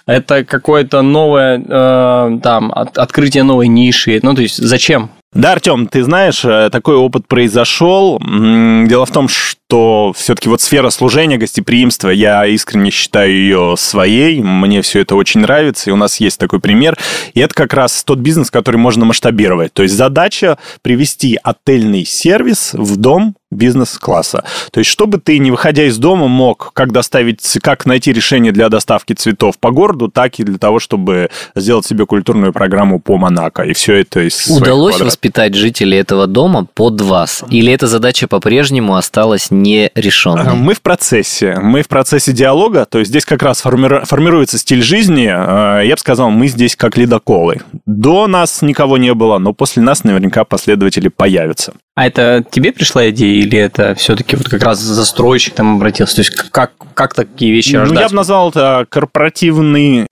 Это 0.06 0.44
какое-то 0.44 1.02
новое, 1.02 1.58
э, 1.58 2.38
там, 2.42 2.70
от, 2.72 2.96
открытие 2.96 3.42
новой 3.42 3.66
ниши. 3.66 4.20
Ну, 4.22 4.34
то 4.36 4.42
есть, 4.42 4.58
зачем? 4.58 5.10
Да, 5.32 5.52
Артем, 5.52 5.86
ты 5.86 6.04
знаешь, 6.04 6.44
э, 6.44 6.68
такой 6.70 6.94
опыт 6.96 7.26
произошел. 7.26 8.20
Дело 8.20 9.06
в 9.06 9.10
том, 9.10 9.28
что 9.28 10.12
все-таки 10.14 10.50
вот 10.50 10.60
сфера 10.60 10.90
служения, 10.90 11.38
гостеприимства, 11.38 12.10
я 12.10 12.46
искренне 12.46 12.90
считаю 12.90 13.32
ее 13.32 13.74
своей, 13.78 14.42
мне 14.42 14.82
все 14.82 15.00
это 15.00 15.14
очень 15.16 15.40
нравится, 15.40 15.88
и 15.88 15.92
у 15.92 15.96
нас 15.96 16.20
есть 16.20 16.38
такой 16.38 16.60
пример. 16.60 16.98
И 17.32 17.40
это 17.40 17.54
как 17.54 17.72
раз 17.72 18.04
тот 18.04 18.18
бизнес, 18.18 18.50
который 18.50 18.76
можно 18.76 19.06
масштабировать. 19.06 19.72
То 19.72 19.82
есть 19.82 19.94
задача 19.94 20.58
привести 20.82 21.38
отельный 21.42 22.04
сервис 22.04 22.74
в 22.74 22.98
дом 22.98 23.34
бизнес-класса. 23.52 24.44
То 24.70 24.80
есть, 24.80 24.90
чтобы 24.90 25.18
ты, 25.18 25.38
не 25.38 25.50
выходя 25.50 25.84
из 25.84 25.98
дома, 25.98 26.28
мог 26.28 26.72
как 26.72 26.92
доставить, 26.92 27.58
как 27.62 27.86
найти 27.86 28.12
решение 28.12 28.52
для 28.52 28.68
доставки 28.68 29.12
цветов 29.12 29.58
по 29.58 29.70
городу, 29.70 30.08
так 30.08 30.38
и 30.38 30.44
для 30.44 30.58
того, 30.58 30.78
чтобы 30.78 31.30
сделать 31.54 31.86
себе 31.86 32.06
культурную 32.06 32.52
программу 32.52 32.98
по 32.98 33.16
Монако. 33.16 33.62
И 33.62 33.72
все 33.72 33.94
это 34.00 34.20
из 34.26 34.48
Удалось 34.48 35.00
воспитать 35.00 35.54
жителей 35.54 35.98
этого 35.98 36.26
дома 36.26 36.66
под 36.74 37.00
вас? 37.00 37.44
Или 37.50 37.72
эта 37.72 37.86
задача 37.86 38.28
по-прежнему 38.28 38.96
осталась 38.96 39.50
нерешенной? 39.50 40.54
Мы 40.54 40.74
в 40.74 40.80
процессе. 40.80 41.56
Мы 41.60 41.82
в 41.82 41.88
процессе 41.88 42.32
диалога. 42.32 42.86
То 42.86 42.98
есть, 42.98 43.10
здесь 43.10 43.24
как 43.24 43.42
раз 43.42 43.64
форми- 43.64 44.04
формируется 44.04 44.58
стиль 44.58 44.82
жизни. 44.82 45.26
Э, 45.26 45.86
я 45.86 45.94
бы 45.94 45.98
сказал, 45.98 46.30
мы 46.30 46.48
здесь 46.48 46.76
как 46.76 46.96
ледоколы. 46.96 47.60
До 47.86 48.26
нас 48.26 48.62
никого 48.62 48.98
не 48.98 49.14
было, 49.14 49.38
но 49.38 49.52
после 49.52 49.82
нас 49.82 50.04
наверняка 50.04 50.44
последователи 50.44 51.08
появятся. 51.08 51.74
А 51.94 52.06
это 52.06 52.42
тебе 52.50 52.72
пришла 52.72 53.10
идея 53.10 53.42
или 53.42 53.58
это 53.58 53.94
все-таки 53.94 54.34
вот 54.36 54.48
как 54.48 54.62
раз 54.62 54.78
застройщик 54.78 55.54
там 55.54 55.76
обратился? 55.76 56.16
То 56.16 56.20
есть 56.22 56.30
как, 56.30 56.72
как 56.94 57.12
такие 57.12 57.52
вещи 57.52 57.76
рождаются? 57.76 57.94
Ну, 57.94 58.00
я 58.00 58.08
бы 58.08 58.14
назвал 58.14 58.48
это 58.48 58.86
корпоративный... 58.88 60.06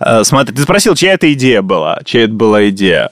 Э, 0.00 0.24
смотри, 0.24 0.54
ты 0.54 0.62
спросил, 0.62 0.94
чья 0.94 1.12
это 1.12 1.30
идея 1.34 1.60
была? 1.60 2.00
Чья 2.04 2.24
это 2.24 2.32
была 2.32 2.68
идея? 2.70 3.10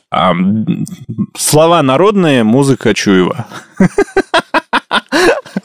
Слова 1.37 1.83
народные, 1.83 2.43
музыка 2.43 2.95
Чуева. 2.95 3.47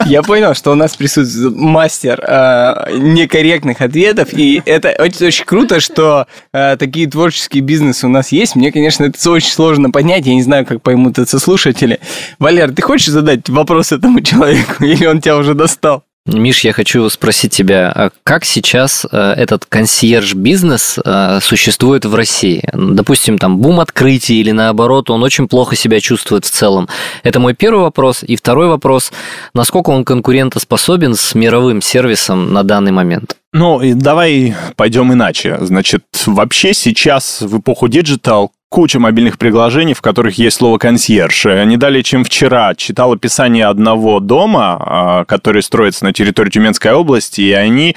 Я 0.06 0.22
понял, 0.22 0.54
что 0.54 0.72
у 0.72 0.74
нас 0.74 0.96
присутствует 0.96 1.54
мастер 1.54 2.22
э, 2.26 2.96
некорректных 2.98 3.80
ответов, 3.80 4.32
и 4.32 4.62
это 4.64 4.94
очень, 4.98 5.26
очень 5.26 5.44
круто, 5.44 5.80
что 5.80 6.26
э, 6.52 6.76
такие 6.76 7.08
творческие 7.08 7.62
бизнесы 7.62 8.06
у 8.06 8.10
нас 8.10 8.32
есть. 8.32 8.56
Мне, 8.56 8.72
конечно, 8.72 9.04
это 9.04 9.30
очень 9.30 9.50
сложно 9.50 9.90
понять, 9.90 10.26
я 10.26 10.34
не 10.34 10.42
знаю, 10.42 10.66
как 10.66 10.82
поймут 10.82 11.18
это 11.18 11.38
слушатели. 11.38 12.00
Валер, 12.38 12.72
ты 12.72 12.82
хочешь 12.82 13.08
задать 13.08 13.48
вопрос 13.48 13.92
этому 13.92 14.20
человеку, 14.20 14.84
или 14.84 15.06
он 15.06 15.20
тебя 15.20 15.36
уже 15.36 15.54
достал? 15.54 16.04
Миш, 16.24 16.60
я 16.60 16.72
хочу 16.72 17.08
спросить 17.10 17.52
тебя, 17.52 17.90
а 17.92 18.10
как 18.22 18.44
сейчас 18.44 19.04
э, 19.10 19.34
этот 19.36 19.64
консьерж-бизнес 19.64 21.00
э, 21.04 21.40
существует 21.42 22.04
в 22.04 22.14
России? 22.14 22.62
Допустим, 22.72 23.38
там 23.38 23.58
бум 23.58 23.80
открытий 23.80 24.40
или 24.40 24.52
наоборот, 24.52 25.10
он 25.10 25.24
очень 25.24 25.48
плохо 25.48 25.74
себя 25.74 25.98
чувствует 25.98 26.44
в 26.44 26.50
целом. 26.50 26.88
Это 27.24 27.40
мой 27.40 27.54
первый 27.54 27.80
вопрос. 27.80 28.22
И 28.22 28.36
второй 28.36 28.68
вопрос, 28.68 29.12
насколько 29.52 29.90
он 29.90 30.04
конкурентоспособен 30.04 31.16
с 31.16 31.34
мировым 31.34 31.82
сервисом 31.82 32.52
на 32.52 32.62
данный 32.62 32.92
момент? 32.92 33.36
Ну, 33.52 33.80
давай 33.82 34.54
пойдем 34.76 35.12
иначе. 35.12 35.58
Значит, 35.60 36.04
вообще 36.26 36.72
сейчас 36.72 37.42
в 37.42 37.58
эпоху 37.58 37.88
digital 37.88 38.52
куча 38.72 38.98
мобильных 38.98 39.38
приложений, 39.38 39.92
в 39.92 40.00
которых 40.00 40.38
есть 40.38 40.56
слово 40.56 40.78
«консьерж». 40.78 41.44
Не 41.66 41.76
далее, 41.76 42.02
чем 42.02 42.24
вчера, 42.24 42.74
читал 42.74 43.12
описание 43.12 43.66
одного 43.66 44.18
дома, 44.18 44.78
а, 44.80 45.24
который 45.26 45.62
строится 45.62 46.04
на 46.04 46.14
территории 46.14 46.48
Тюменской 46.48 46.92
области, 46.92 47.42
и 47.42 47.52
они 47.52 47.94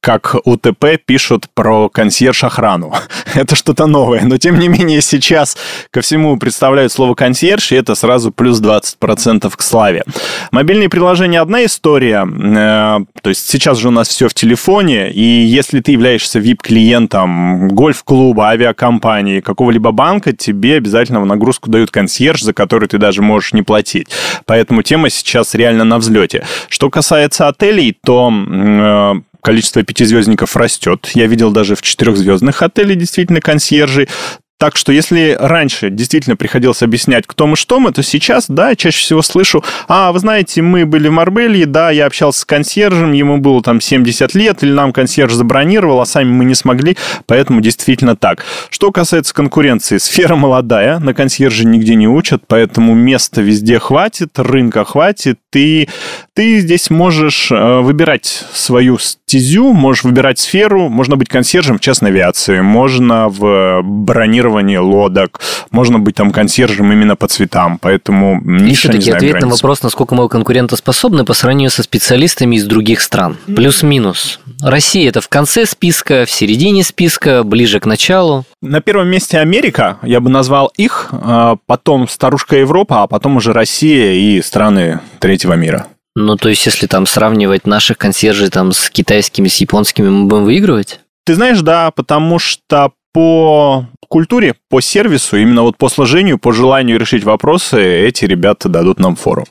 как 0.00 0.36
УТП 0.44 0.98
пишут 1.04 1.46
про 1.54 1.88
консьерж-охрану. 1.88 2.94
это 3.34 3.56
что-то 3.56 3.86
новое. 3.86 4.22
Но, 4.24 4.38
тем 4.38 4.58
не 4.58 4.68
менее, 4.68 5.00
сейчас 5.00 5.56
ко 5.90 6.00
всему 6.00 6.36
представляют 6.36 6.92
слово 6.92 7.14
консьерж, 7.14 7.72
и 7.72 7.76
это 7.76 7.94
сразу 7.94 8.32
плюс 8.32 8.60
20% 8.60 9.52
к 9.54 9.62
славе. 9.62 10.04
Мобильные 10.50 10.88
приложения– 10.88 11.40
одна 11.42 11.64
история. 11.64 12.26
Э, 12.26 13.04
то 13.22 13.30
есть 13.30 13.48
сейчас 13.48 13.78
же 13.78 13.88
у 13.88 13.90
нас 13.90 14.08
все 14.08 14.28
в 14.28 14.34
телефоне, 14.34 15.10
и 15.10 15.22
если 15.22 15.80
ты 15.80 15.92
являешься 15.92 16.38
VIP-клиентом 16.38 17.68
гольф-клуба, 17.68 18.48
авиакомпании, 18.48 19.40
какого-либо 19.40 19.90
банка, 19.90 20.32
тебе 20.32 20.76
обязательно 20.76 21.20
в 21.20 21.26
нагрузку 21.26 21.70
дают 21.70 21.90
консьерж, 21.90 22.42
за 22.42 22.52
который 22.52 22.88
ты 22.88 22.98
даже 22.98 23.22
можешь 23.22 23.52
не 23.52 23.62
платить. 23.62 24.08
Поэтому 24.44 24.82
тема 24.82 25.10
сейчас 25.10 25.54
реально 25.54 25.84
на 25.84 25.98
взлете. 25.98 26.44
Что 26.68 26.90
касается 26.90 27.48
отелей, 27.48 27.96
то 28.04 28.32
э, 28.32 29.14
количество 29.46 29.84
пятизвездников 29.84 30.56
растет. 30.56 31.12
Я 31.14 31.28
видел 31.28 31.52
даже 31.52 31.76
в 31.76 31.82
четырехзвездных 31.82 32.62
отелях 32.62 32.98
действительно 32.98 33.40
консьержи. 33.40 34.08
Так 34.58 34.78
что 34.78 34.90
если 34.90 35.36
раньше 35.38 35.90
действительно 35.90 36.34
приходилось 36.34 36.82
объяснять, 36.82 37.26
кто 37.26 37.46
мы, 37.46 37.56
что 37.56 37.78
мы, 37.78 37.92
то 37.92 38.02
сейчас, 38.02 38.46
да, 38.48 38.74
чаще 38.74 39.00
всего 39.00 39.20
слышу, 39.20 39.62
а, 39.86 40.12
вы 40.12 40.18
знаете, 40.18 40.62
мы 40.62 40.86
были 40.86 41.08
в 41.08 41.12
Марбелье, 41.12 41.66
да, 41.66 41.90
я 41.90 42.06
общался 42.06 42.40
с 42.40 42.44
консьержем, 42.46 43.12
ему 43.12 43.36
было 43.36 43.62
там 43.62 43.82
70 43.82 44.34
лет, 44.34 44.62
или 44.62 44.72
нам 44.72 44.94
консьерж 44.94 45.34
забронировал, 45.34 46.00
а 46.00 46.06
сами 46.06 46.30
мы 46.30 46.46
не 46.46 46.54
смогли, 46.54 46.96
поэтому 47.26 47.60
действительно 47.60 48.16
так. 48.16 48.46
Что 48.70 48.92
касается 48.92 49.34
конкуренции, 49.34 49.98
сфера 49.98 50.36
молодая, 50.36 51.00
на 51.00 51.12
консьерже 51.12 51.66
нигде 51.66 51.94
не 51.94 52.08
учат, 52.08 52.42
поэтому 52.46 52.94
места 52.94 53.42
везде 53.42 53.78
хватит, 53.78 54.38
рынка 54.38 54.86
хватит, 54.86 55.38
и 55.54 55.86
ты 56.32 56.60
здесь 56.60 56.88
можешь 56.88 57.50
э, 57.50 57.80
выбирать 57.80 58.44
свою 58.54 58.96
стезю, 58.96 59.74
можешь 59.74 60.04
выбирать 60.04 60.38
сферу, 60.38 60.88
можно 60.88 61.16
быть 61.16 61.28
консьержем 61.28 61.76
в 61.76 61.82
частной 61.82 62.08
авиации, 62.08 62.60
можно 62.60 63.28
в 63.28 63.82
бронировании 63.82 64.45
бронирование 64.46 64.78
лодок, 64.78 65.40
можно 65.70 65.98
быть 65.98 66.14
там 66.14 66.30
консьержем 66.30 66.92
именно 66.92 67.16
по 67.16 67.28
цветам, 67.28 67.78
поэтому 67.80 68.40
ниша, 68.42 68.70
И 68.70 68.74
все-таки 68.74 69.10
ответ 69.10 69.32
границ. 69.32 69.44
на 69.44 69.48
вопрос, 69.50 69.82
насколько 69.82 70.14
мы 70.14 70.28
конкурентоспособны 70.28 71.24
по 71.24 71.34
сравнению 71.34 71.70
со 71.70 71.82
специалистами 71.82 72.56
из 72.56 72.64
других 72.64 73.00
стран. 73.00 73.36
Плюс-минус. 73.46 74.40
Россия 74.62 75.08
это 75.08 75.20
в 75.20 75.28
конце 75.28 75.66
списка, 75.66 76.24
в 76.26 76.30
середине 76.30 76.84
списка, 76.84 77.42
ближе 77.42 77.80
к 77.80 77.86
началу. 77.86 78.44
На 78.62 78.80
первом 78.80 79.08
месте 79.08 79.38
Америка, 79.38 79.98
я 80.02 80.20
бы 80.20 80.30
назвал 80.30 80.72
их, 80.76 81.08
а 81.12 81.56
потом 81.66 82.08
старушка 82.08 82.56
Европа, 82.56 83.02
а 83.02 83.06
потом 83.06 83.36
уже 83.36 83.52
Россия 83.52 84.12
и 84.12 84.40
страны 84.42 85.00
третьего 85.18 85.54
мира. 85.54 85.86
Ну, 86.14 86.36
то 86.36 86.48
есть, 86.48 86.64
если 86.64 86.86
там 86.86 87.04
сравнивать 87.06 87.66
наших 87.66 87.98
консьержей 87.98 88.48
там 88.48 88.72
с 88.72 88.88
китайскими, 88.88 89.48
с 89.48 89.56
японскими, 89.58 90.08
мы 90.08 90.26
будем 90.26 90.44
выигрывать? 90.44 91.00
Ты 91.26 91.34
знаешь, 91.34 91.60
да, 91.60 91.90
потому 91.90 92.38
что 92.38 92.92
по 93.16 93.86
культуре, 94.10 94.56
по 94.68 94.82
сервису, 94.82 95.38
именно 95.38 95.62
вот 95.62 95.78
по 95.78 95.88
сложению, 95.88 96.38
по 96.38 96.52
желанию 96.52 96.98
решить 96.98 97.24
вопросы, 97.24 97.82
эти 98.06 98.26
ребята 98.26 98.68
дадут 98.68 99.00
нам 99.00 99.16
фору. 99.16 99.46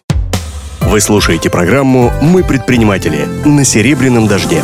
Вы 0.81 1.01
слушаете 1.01 1.49
программу 1.49 2.11
«Мы 2.21 2.43
предприниматели» 2.43 3.25
на 3.43 3.65
«Серебряном 3.65 4.27
дожде». 4.27 4.61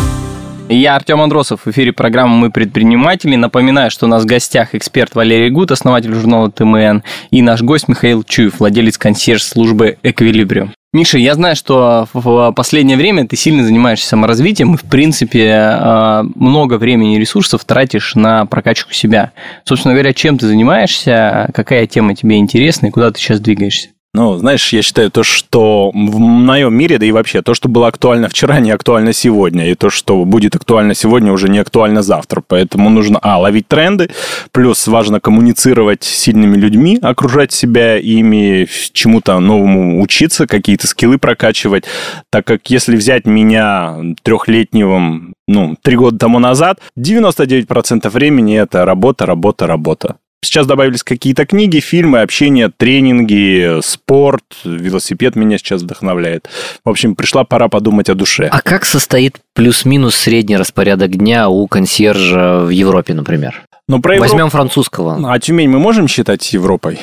Я 0.69 0.95
Артем 0.95 1.19
Андросов, 1.19 1.61
в 1.65 1.71
эфире 1.71 1.93
программы 1.93 2.37
«Мы 2.37 2.51
предприниматели». 2.51 3.35
Напоминаю, 3.35 3.89
что 3.89 4.05
у 4.05 4.09
нас 4.09 4.21
в 4.21 4.27
гостях 4.27 4.75
эксперт 4.75 5.15
Валерий 5.15 5.49
Гуд, 5.49 5.71
основатель 5.71 6.13
журнала 6.13 6.51
ТМН, 6.51 7.01
и 7.31 7.41
наш 7.41 7.63
гость 7.63 7.87
Михаил 7.87 8.21
Чуев, 8.21 8.59
владелец 8.59 8.99
консьерж-службы 8.99 9.97
«Эквилибриум». 10.03 10.75
Миша, 10.93 11.17
я 11.17 11.35
знаю, 11.35 11.55
что 11.55 12.09
в 12.11 12.51
последнее 12.51 12.97
время 12.97 13.25
ты 13.25 13.37
сильно 13.37 13.63
занимаешься 13.63 14.09
саморазвитием 14.09 14.73
и, 14.73 14.77
в 14.77 14.83
принципе, 14.83 15.47
э, 15.47 16.23
много 16.35 16.77
времени 16.77 17.15
и 17.15 17.19
ресурсов 17.19 17.63
тратишь 17.63 18.15
на 18.15 18.45
прокачку 18.45 18.91
себя. 18.91 19.31
Собственно 19.63 19.93
говоря, 19.93 20.13
чем 20.13 20.37
ты 20.37 20.47
занимаешься, 20.47 21.49
какая 21.53 21.87
тема 21.87 22.13
тебе 22.13 22.39
интересна 22.39 22.87
и 22.87 22.91
куда 22.91 23.09
ты 23.09 23.19
сейчас 23.21 23.39
двигаешься? 23.39 23.91
Ну, 24.13 24.37
знаешь, 24.37 24.73
я 24.73 24.81
считаю 24.81 25.09
то, 25.09 25.23
что 25.23 25.89
в 25.93 26.19
моем 26.19 26.73
мире, 26.73 26.97
да 26.97 27.05
и 27.05 27.13
вообще, 27.13 27.41
то, 27.41 27.53
что 27.53 27.69
было 27.69 27.87
актуально 27.87 28.27
вчера, 28.27 28.59
не 28.59 28.71
актуально 28.71 29.13
сегодня. 29.13 29.71
И 29.71 29.75
то, 29.75 29.89
что 29.89 30.25
будет 30.25 30.53
актуально 30.53 30.95
сегодня, 30.95 31.31
уже 31.31 31.47
не 31.47 31.59
актуально 31.59 32.01
завтра. 32.01 32.43
Поэтому 32.45 32.89
нужно, 32.89 33.19
а, 33.21 33.39
ловить 33.39 33.69
тренды, 33.69 34.09
плюс 34.51 34.85
важно 34.87 35.21
коммуницировать 35.21 36.03
с 36.03 36.09
сильными 36.09 36.57
людьми, 36.57 36.99
окружать 37.01 37.53
себя 37.53 37.97
ими, 37.97 38.67
чему-то 38.91 39.39
новому 39.39 40.01
учиться, 40.01 40.45
какие-то 40.45 40.87
скиллы 40.87 41.17
прокачивать. 41.17 41.85
Так 42.29 42.45
как 42.45 42.69
если 42.69 42.97
взять 42.97 43.25
меня 43.25 43.95
трехлетнего, 44.23 45.21
ну, 45.47 45.75
три 45.81 45.95
года 45.95 46.17
тому 46.17 46.39
назад, 46.39 46.79
99% 46.97 48.09
времени 48.09 48.59
это 48.59 48.83
работа, 48.83 49.25
работа, 49.25 49.67
работа. 49.67 50.17
Сейчас 50.43 50.65
добавились 50.65 51.03
какие-то 51.03 51.45
книги, 51.45 51.79
фильмы, 51.79 52.21
общение, 52.21 52.71
тренинги, 52.75 53.79
спорт, 53.81 54.43
велосипед 54.63 55.35
меня 55.35 55.59
сейчас 55.59 55.83
вдохновляет. 55.83 56.49
В 56.83 56.89
общем, 56.89 57.15
пришла 57.15 57.43
пора 57.43 57.67
подумать 57.67 58.09
о 58.09 58.15
душе. 58.15 58.47
А 58.51 58.59
как 58.61 58.85
состоит 58.85 59.37
плюс-минус 59.53 60.15
средний 60.15 60.57
распорядок 60.57 61.11
дня 61.11 61.47
у 61.47 61.67
консьержа 61.67 62.61
в 62.61 62.69
Европе, 62.69 63.13
например? 63.13 63.61
Но 63.87 63.99
про 63.99 64.15
Европу... 64.15 64.31
Возьмем 64.31 64.49
французского. 64.49 65.19
А 65.33 65.39
Тюмень 65.39 65.67
мы 65.67 65.79
можем 65.79 66.07
считать 66.07 66.53
Европой? 66.53 66.99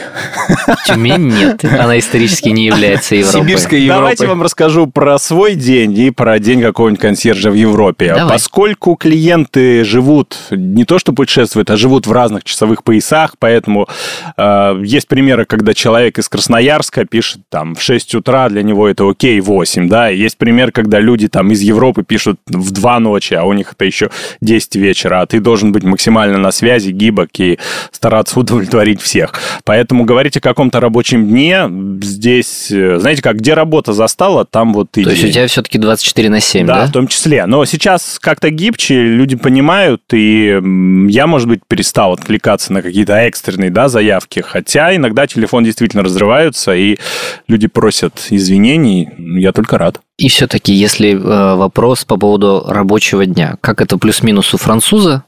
Тюмень 0.86 1.28
нет, 1.28 1.64
она 1.64 1.98
исторически 1.98 2.48
не 2.48 2.66
является 2.66 3.16
Европой. 3.16 3.40
Сибирской 3.42 3.80
Европой. 3.80 4.00
Давайте 4.00 4.26
вам 4.26 4.42
расскажу 4.42 4.86
про 4.86 5.18
свой 5.18 5.54
день 5.54 5.92
и 5.98 6.10
про 6.10 6.38
день 6.38 6.62
какого-нибудь 6.62 7.00
консьержа 7.00 7.50
в 7.50 7.54
Европе. 7.54 8.14
Давай. 8.14 8.32
Поскольку 8.32 8.94
клиенты 8.94 9.84
живут, 9.84 10.36
не 10.50 10.84
то 10.84 10.98
что 10.98 11.12
путешествуют, 11.12 11.70
а 11.70 11.76
живут 11.76 12.06
в 12.06 12.12
разных 12.12 12.44
часовых 12.44 12.84
поясах, 12.84 13.34
поэтому 13.38 13.88
э, 14.36 14.80
есть 14.82 15.08
примеры, 15.08 15.44
когда 15.44 15.74
человек 15.74 16.18
из 16.18 16.28
Красноярска 16.28 17.04
пишет 17.04 17.42
там 17.50 17.74
в 17.74 17.82
6 17.82 18.14
утра, 18.14 18.48
для 18.48 18.62
него 18.62 18.88
это 18.88 19.08
окей, 19.08 19.40
8, 19.40 19.88
да, 19.88 20.08
есть 20.08 20.38
пример, 20.38 20.72
когда 20.72 21.00
люди 21.00 21.28
там 21.28 21.50
из 21.50 21.60
Европы 21.60 22.02
пишут 22.02 22.38
в 22.46 22.70
2 22.70 23.00
ночи, 23.00 23.34
а 23.34 23.44
у 23.44 23.52
них 23.52 23.72
это 23.72 23.84
еще 23.84 24.10
10 24.40 24.76
вечера, 24.76 25.20
а 25.20 25.26
ты 25.26 25.40
должен 25.40 25.72
быть 25.72 25.82
максимально 25.82 26.38
на 26.38 26.50
связи 26.50 26.67
связи, 26.68 26.90
гибок 26.90 27.30
и 27.38 27.58
стараться 27.92 28.38
удовлетворить 28.38 29.00
всех. 29.00 29.32
Поэтому 29.64 30.04
говорить 30.04 30.36
о 30.36 30.40
каком-то 30.40 30.80
рабочем 30.80 31.26
дне 31.26 31.66
здесь, 32.02 32.70
э, 32.70 32.98
знаете 32.98 33.22
как, 33.22 33.36
где 33.36 33.54
работа 33.54 33.94
застала, 33.94 34.44
там 34.44 34.74
вот 34.74 34.88
и 34.98 35.04
То 35.04 35.10
есть 35.10 35.24
у 35.24 35.28
тебя 35.28 35.46
все-таки 35.46 35.78
24 35.78 36.28
на 36.28 36.40
7, 36.40 36.66
да? 36.66 36.74
Да, 36.82 36.86
в 36.86 36.92
том 36.92 37.08
числе. 37.08 37.46
Но 37.46 37.64
сейчас 37.64 38.18
как-то 38.20 38.50
гибче, 38.50 39.02
люди 39.02 39.36
понимают, 39.36 40.02
и 40.12 40.60
я, 41.08 41.26
может 41.26 41.48
быть, 41.48 41.60
перестал 41.66 42.12
откликаться 42.12 42.72
на 42.72 42.82
какие-то 42.82 43.14
экстренные 43.14 43.70
да, 43.70 43.88
заявки, 43.88 44.40
хотя 44.46 44.94
иногда 44.94 45.26
телефон 45.26 45.64
действительно 45.64 46.02
разрываются, 46.02 46.74
и 46.74 46.98
люди 47.46 47.66
просят 47.66 48.26
извинений, 48.28 49.08
я 49.40 49.52
только 49.52 49.78
рад. 49.78 50.00
И 50.18 50.28
все-таки, 50.28 50.72
если 50.72 51.12
э, 51.12 51.54
вопрос 51.56 52.04
по 52.04 52.16
поводу 52.16 52.64
рабочего 52.66 53.24
дня, 53.24 53.56
как 53.60 53.80
это 53.80 53.96
плюс-минус 53.98 54.52
у 54.52 54.58
француза 54.58 55.24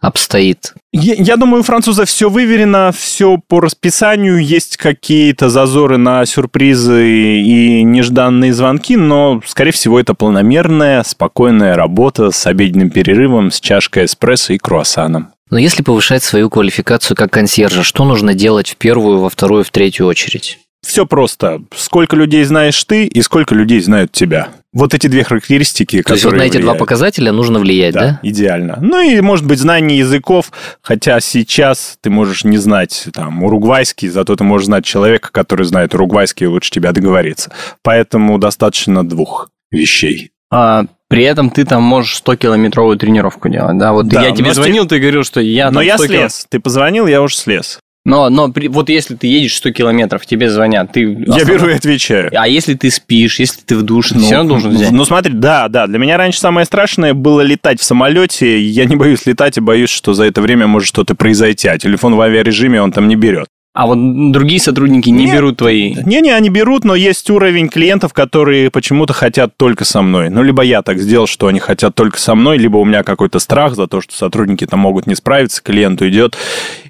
обстоит? 0.00 0.74
Я, 0.92 1.14
я 1.14 1.36
думаю, 1.36 1.60
у 1.60 1.64
француза 1.64 2.04
все 2.04 2.28
выверено, 2.28 2.92
все 2.96 3.38
по 3.38 3.60
расписанию, 3.60 4.44
есть 4.44 4.76
какие-то 4.76 5.48
зазоры 5.48 5.96
на 5.96 6.24
сюрпризы 6.26 7.06
и 7.08 7.82
нежданные 7.82 8.52
звонки, 8.52 8.96
но, 8.96 9.40
скорее 9.46 9.72
всего, 9.72 9.98
это 9.98 10.14
планомерная, 10.14 11.02
спокойная 11.02 11.74
работа 11.74 12.30
с 12.30 12.46
обеденным 12.46 12.90
перерывом, 12.90 13.50
с 13.50 13.60
чашкой 13.60 14.04
эспрессо 14.04 14.52
и 14.52 14.58
круассаном. 14.58 15.32
Но 15.50 15.58
если 15.58 15.82
повышать 15.82 16.22
свою 16.22 16.48
квалификацию 16.48 17.14
как 17.14 17.30
консьержа, 17.30 17.82
что 17.82 18.04
нужно 18.04 18.32
делать 18.32 18.70
в 18.70 18.76
первую, 18.76 19.18
во 19.18 19.28
вторую, 19.28 19.64
в 19.64 19.70
третью 19.70 20.06
очередь? 20.06 20.58
Все 20.84 21.06
просто. 21.06 21.62
Сколько 21.74 22.16
людей 22.16 22.44
знаешь 22.44 22.82
ты 22.84 23.06
и 23.06 23.22
сколько 23.22 23.54
людей 23.54 23.80
знают 23.80 24.12
тебя. 24.12 24.48
Вот 24.72 24.94
эти 24.94 25.06
две 25.06 25.22
характеристики, 25.22 25.98
То 25.98 26.02
которые 26.02 26.16
есть 26.16 26.24
вот 26.24 26.34
на 26.34 26.42
эти 26.42 26.52
влияют. 26.52 26.64
два 26.64 26.74
показателя 26.74 27.30
нужно 27.32 27.58
влиять, 27.60 27.94
да, 27.94 28.00
да? 28.00 28.20
идеально. 28.22 28.78
Ну 28.80 29.00
и, 29.00 29.20
может 29.20 29.46
быть, 29.46 29.58
знание 29.58 29.98
языков, 29.98 30.50
хотя 30.80 31.20
сейчас 31.20 31.98
ты 32.00 32.10
можешь 32.10 32.44
не 32.44 32.58
знать 32.58 33.06
там 33.12 33.42
уругвайский, 33.42 34.08
зато 34.08 34.34
ты 34.34 34.44
можешь 34.44 34.66
знать 34.66 34.84
человека, 34.84 35.30
который 35.30 35.66
знает 35.66 35.94
уругвайский 35.94 36.44
и 36.44 36.48
лучше 36.48 36.70
тебя 36.70 36.92
договориться. 36.92 37.52
Поэтому 37.82 38.38
достаточно 38.38 39.06
двух 39.06 39.50
вещей. 39.70 40.30
А, 40.50 40.84
при 41.08 41.24
этом 41.24 41.50
ты 41.50 41.64
там 41.64 41.82
можешь 41.82 42.20
100-километровую 42.24 42.96
тренировку 42.96 43.48
делать, 43.48 43.78
да? 43.78 43.92
Вот 43.92 44.08
да, 44.08 44.22
я 44.22 44.34
тебе 44.34 44.52
звонил, 44.52 44.86
ты 44.86 44.98
говорил, 44.98 45.24
что 45.24 45.40
я 45.40 45.70
Но 45.70 45.80
я 45.80 45.96
слез. 45.98 46.46
Ты 46.48 46.58
позвонил, 46.60 47.06
я 47.06 47.22
уже 47.22 47.36
слез. 47.36 47.78
Но, 48.04 48.28
но 48.30 48.50
при- 48.50 48.66
вот 48.66 48.88
если 48.88 49.14
ты 49.14 49.28
едешь 49.28 49.56
100 49.56 49.70
километров, 49.70 50.26
тебе 50.26 50.50
звонят, 50.50 50.92
ты... 50.92 51.02
Я 51.02 51.44
беру 51.44 51.68
и 51.68 51.74
отвечаю. 51.74 52.30
А 52.34 52.48
если 52.48 52.74
ты 52.74 52.90
спишь, 52.90 53.38
если 53.38 53.60
ты 53.60 53.76
в 53.76 53.82
душ, 53.82 54.08
ты 54.10 54.18
все 54.18 54.34
равно 54.36 54.50
должен 54.50 54.72
взять. 54.72 54.90
Ну, 54.90 55.04
смотри, 55.04 55.32
да, 55.32 55.68
да. 55.68 55.86
Для 55.86 55.98
меня 55.98 56.16
раньше 56.16 56.40
самое 56.40 56.66
страшное 56.66 57.14
было 57.14 57.42
летать 57.42 57.80
в 57.80 57.84
самолете. 57.84 58.60
Я 58.60 58.86
не 58.86 58.96
боюсь 58.96 59.24
летать 59.26 59.56
и 59.56 59.60
боюсь, 59.60 59.90
что 59.90 60.14
за 60.14 60.24
это 60.24 60.40
время 60.40 60.66
может 60.66 60.88
что-то 60.88 61.14
произойти. 61.14 61.68
А 61.68 61.78
телефон 61.78 62.16
в 62.16 62.20
авиарежиме 62.20 62.82
он 62.82 62.90
там 62.90 63.06
не 63.06 63.14
берет. 63.14 63.46
А 63.74 63.86
вот 63.86 63.96
другие 64.32 64.60
сотрудники 64.60 65.08
не 65.08 65.24
Нет. 65.24 65.34
берут 65.34 65.56
твои. 65.58 65.94
Не-не, 66.04 66.32
они 66.34 66.50
берут, 66.50 66.84
но 66.84 66.94
есть 66.94 67.30
уровень 67.30 67.68
клиентов, 67.68 68.12
которые 68.12 68.70
почему-то 68.70 69.14
хотят 69.14 69.56
только 69.56 69.86
со 69.86 70.02
мной. 70.02 70.28
Ну, 70.28 70.42
либо 70.42 70.62
я 70.62 70.82
так 70.82 70.98
сделал, 70.98 71.26
что 71.26 71.46
они 71.46 71.58
хотят 71.58 71.94
только 71.94 72.18
со 72.18 72.34
мной, 72.34 72.58
либо 72.58 72.76
у 72.76 72.84
меня 72.84 73.02
какой-то 73.02 73.38
страх 73.38 73.74
за 73.74 73.86
то, 73.86 74.02
что 74.02 74.14
сотрудники 74.14 74.66
там 74.66 74.80
могут 74.80 75.06
не 75.06 75.14
справиться, 75.14 75.62
клиент 75.62 76.02
уйдет, 76.02 76.36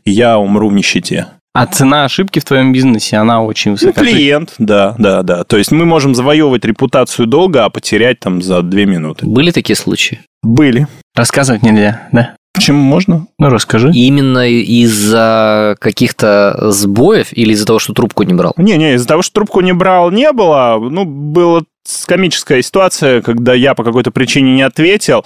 и 0.04 0.10
я 0.10 0.38
умру 0.38 0.70
в 0.70 0.72
нищете. 0.72 1.28
А 1.54 1.66
цена 1.66 2.04
ошибки 2.06 2.38
в 2.40 2.44
твоем 2.44 2.72
бизнесе, 2.72 3.16
она 3.18 3.42
очень 3.44 3.72
Ну, 3.72 3.76
высока. 3.76 4.00
клиент, 4.00 4.54
да, 4.58 4.96
да, 4.98 5.22
да. 5.22 5.44
То 5.44 5.58
есть 5.58 5.70
мы 5.70 5.84
можем 5.84 6.14
завоевывать 6.14 6.64
репутацию 6.64 7.26
долго, 7.26 7.64
а 7.64 7.70
потерять 7.70 8.18
там 8.20 8.42
за 8.42 8.62
две 8.62 8.86
минуты. 8.86 9.26
Были 9.26 9.50
такие 9.50 9.76
случаи? 9.76 10.20
Были. 10.42 10.88
Рассказывать 11.14 11.62
нельзя, 11.62 12.08
да? 12.10 12.34
Почему 12.54 12.82
можно? 12.82 13.26
Ну, 13.38 13.48
расскажи. 13.48 13.90
Именно 13.92 14.48
из-за 14.48 15.76
каких-то 15.80 16.70
сбоев 16.70 17.28
или 17.32 17.52
из-за 17.52 17.66
того, 17.66 17.78
что 17.78 17.94
трубку 17.94 18.22
не 18.24 18.34
брал? 18.34 18.52
Не-не, 18.56 18.94
из-за 18.94 19.08
того, 19.08 19.22
что 19.22 19.32
трубку 19.34 19.60
не 19.62 19.72
брал, 19.72 20.10
не 20.10 20.30
было. 20.32 20.78
Ну, 20.80 21.04
была 21.04 21.62
комическая 22.06 22.62
ситуация, 22.62 23.22
когда 23.22 23.54
я 23.54 23.74
по 23.74 23.84
какой-то 23.84 24.10
причине 24.10 24.54
не 24.54 24.62
ответил. 24.62 25.24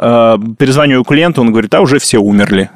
Э, 0.00 0.36
Перезваниваю 0.58 1.04
клиенту, 1.04 1.40
он 1.40 1.50
говорит, 1.50 1.74
а 1.74 1.80
уже 1.80 1.98
все 1.98 2.18
умерли. 2.18 2.70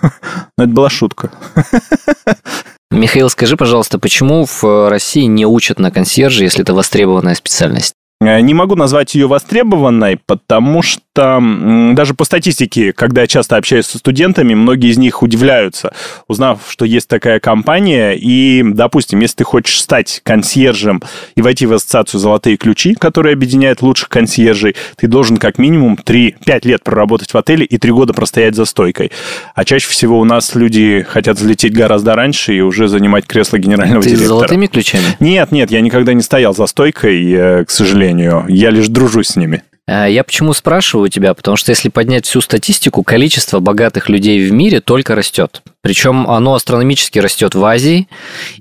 Но 0.58 0.64
это 0.64 0.72
была 0.72 0.90
шутка. 0.90 1.30
Михаил, 2.90 3.28
скажи, 3.28 3.56
пожалуйста, 3.56 3.98
почему 3.98 4.46
в 4.46 4.88
России 4.88 5.24
не 5.24 5.46
учат 5.46 5.78
на 5.78 5.90
консьерже, 5.90 6.44
если 6.44 6.62
это 6.62 6.74
востребованная 6.74 7.34
специальность? 7.34 7.94
Э, 8.20 8.40
Не 8.40 8.54
могу 8.54 8.74
назвать 8.74 9.14
ее 9.14 9.26
востребованной, 9.26 10.18
потому 10.26 10.82
что 10.82 11.02
м, 11.22 11.94
даже 11.94 12.14
по 12.14 12.24
статистике, 12.24 12.92
когда 12.92 13.22
я 13.22 13.26
часто 13.26 13.56
общаюсь 13.56 13.86
со 13.86 13.98
студентами, 13.98 14.54
многие 14.54 14.90
из 14.90 14.98
них 14.98 15.22
удивляются, 15.22 15.92
узнав, 16.28 16.60
что 16.68 16.84
есть 16.84 17.08
такая 17.08 17.40
компания. 17.40 18.12
И, 18.12 18.62
допустим, 18.64 19.20
если 19.20 19.36
ты 19.36 19.44
хочешь 19.44 19.80
стать 19.80 20.20
консьержем 20.24 21.02
и 21.36 21.42
войти 21.42 21.66
в 21.66 21.72
ассоциацию 21.72 22.20
«Золотые 22.20 22.56
ключи», 22.56 22.94
которая 22.94 23.34
объединяет 23.34 23.82
лучших 23.82 24.08
консьержей, 24.08 24.76
ты 24.96 25.06
должен 25.06 25.36
как 25.36 25.58
минимум 25.58 25.96
3-5 26.02 26.66
лет 26.66 26.82
проработать 26.82 27.32
в 27.32 27.36
отеле 27.36 27.64
и 27.64 27.78
3 27.78 27.92
года 27.92 28.12
простоять 28.12 28.54
за 28.54 28.64
стойкой. 28.64 29.12
А 29.54 29.64
чаще 29.64 29.88
всего 29.88 30.18
у 30.18 30.24
нас 30.24 30.54
люди 30.54 31.04
хотят 31.08 31.38
взлететь 31.38 31.74
гораздо 31.74 32.14
раньше 32.14 32.54
и 32.54 32.60
уже 32.60 32.88
занимать 32.88 33.26
кресло 33.26 33.58
генерального 33.58 34.02
Ты 34.02 34.08
с 34.08 34.12
директора. 34.12 34.28
золотыми 34.38 34.66
ключами? 34.66 35.04
Нет, 35.20 35.52
нет, 35.52 35.70
я 35.70 35.80
никогда 35.80 36.12
не 36.12 36.22
стоял 36.22 36.54
за 36.54 36.66
стойкой, 36.66 37.32
э, 37.32 37.64
к 37.64 37.70
сожалению. 37.70 38.44
Я 38.48 38.70
лишь 38.70 38.88
дружусь 38.88 39.28
с 39.28 39.36
ними. 39.36 39.62
А 39.86 40.06
Я 40.06 40.24
почему 40.24 40.54
спрашиваю 40.54 41.08
тебя? 41.08 41.34
Потому 41.34 41.56
что 41.56 41.70
если 41.70 41.88
поднять 41.88 42.24
всю 42.26 42.40
статистику, 42.40 43.02
количество 43.02 43.60
богатых 43.60 44.08
людей 44.08 44.48
в 44.48 44.52
мире 44.52 44.80
только 44.80 45.14
растет. 45.14 45.62
Причем 45.82 46.26
оно 46.26 46.54
астрономически 46.54 47.18
растет 47.18 47.54
в 47.54 47.62
Азии, 47.62 48.08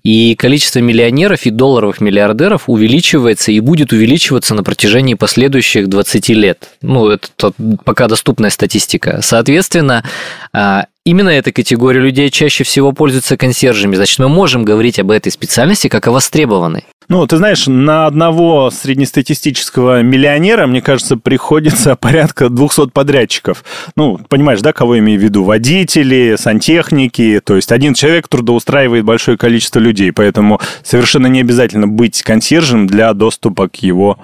и 0.04 0.36
количество 0.36 0.80
миллионеров 0.80 1.46
и 1.46 1.50
долларовых 1.52 2.02
миллиардеров 2.02 2.64
увеличивается 2.68 3.54
и 3.54 3.62
будет 3.62 3.94
увеличиваться 3.94 4.54
на 4.54 4.64
протяжении 4.64 5.14
последующих 5.14 5.88
20 5.88 6.34
лет. 6.34 6.72
Ну, 6.82 7.08
это 7.08 7.30
тот- 7.38 7.56
пока 7.86 8.08
доступная 8.10 8.50
статистика. 8.50 9.22
Соответственно, 9.22 10.04
а, 10.52 10.88
именно 11.06 11.30
эта 11.30 11.54
категория 11.54 12.02
людей 12.02 12.30
чаще 12.30 12.66
всего 12.66 12.92
пользуется 12.92 13.38
консьержами. 13.38 13.96
Значит, 13.96 14.20
мы 14.20 14.28
можем 14.28 14.66
говорить 14.66 15.00
об 15.00 15.10
этой 15.10 15.32
специальности 15.32 15.88
как 15.88 16.08
о 16.08 16.12
востребованной. 16.12 16.84
Ну, 17.10 17.26
ты 17.28 17.38
знаешь, 17.38 17.68
на 17.68 18.06
одного 18.06 18.70
среднестатистического 18.72 20.02
миллионера, 20.02 20.68
мне 20.68 20.82
кажется, 20.82 21.18
приходится 21.18 21.96
порядка 22.00 22.50
200 22.50 22.90
подрядчиков. 22.90 23.64
Ну, 23.96 24.20
понимаешь, 24.30 24.62
да, 24.62 24.74
кого 24.74 25.00
имею 25.00 25.20
в 25.20 25.24
виду? 25.24 25.44
Водители, 25.44 26.36
сантехники. 26.38 27.42
То 27.44 27.56
есть 27.56 27.72
один 27.72 27.94
человек 27.94 28.28
трудоустраивает 28.28 29.06
большое 29.06 29.38
количество 29.38 29.80
людей, 29.80 30.12
поэтому 30.12 30.60
совершенно 30.84 31.28
не 31.28 31.42
обязательно 31.42 31.88
быть 31.88 32.22
консьержем 32.24 32.88
для 32.88 33.14
доступа 33.14 33.68
к 33.68 33.78
его 33.78 34.20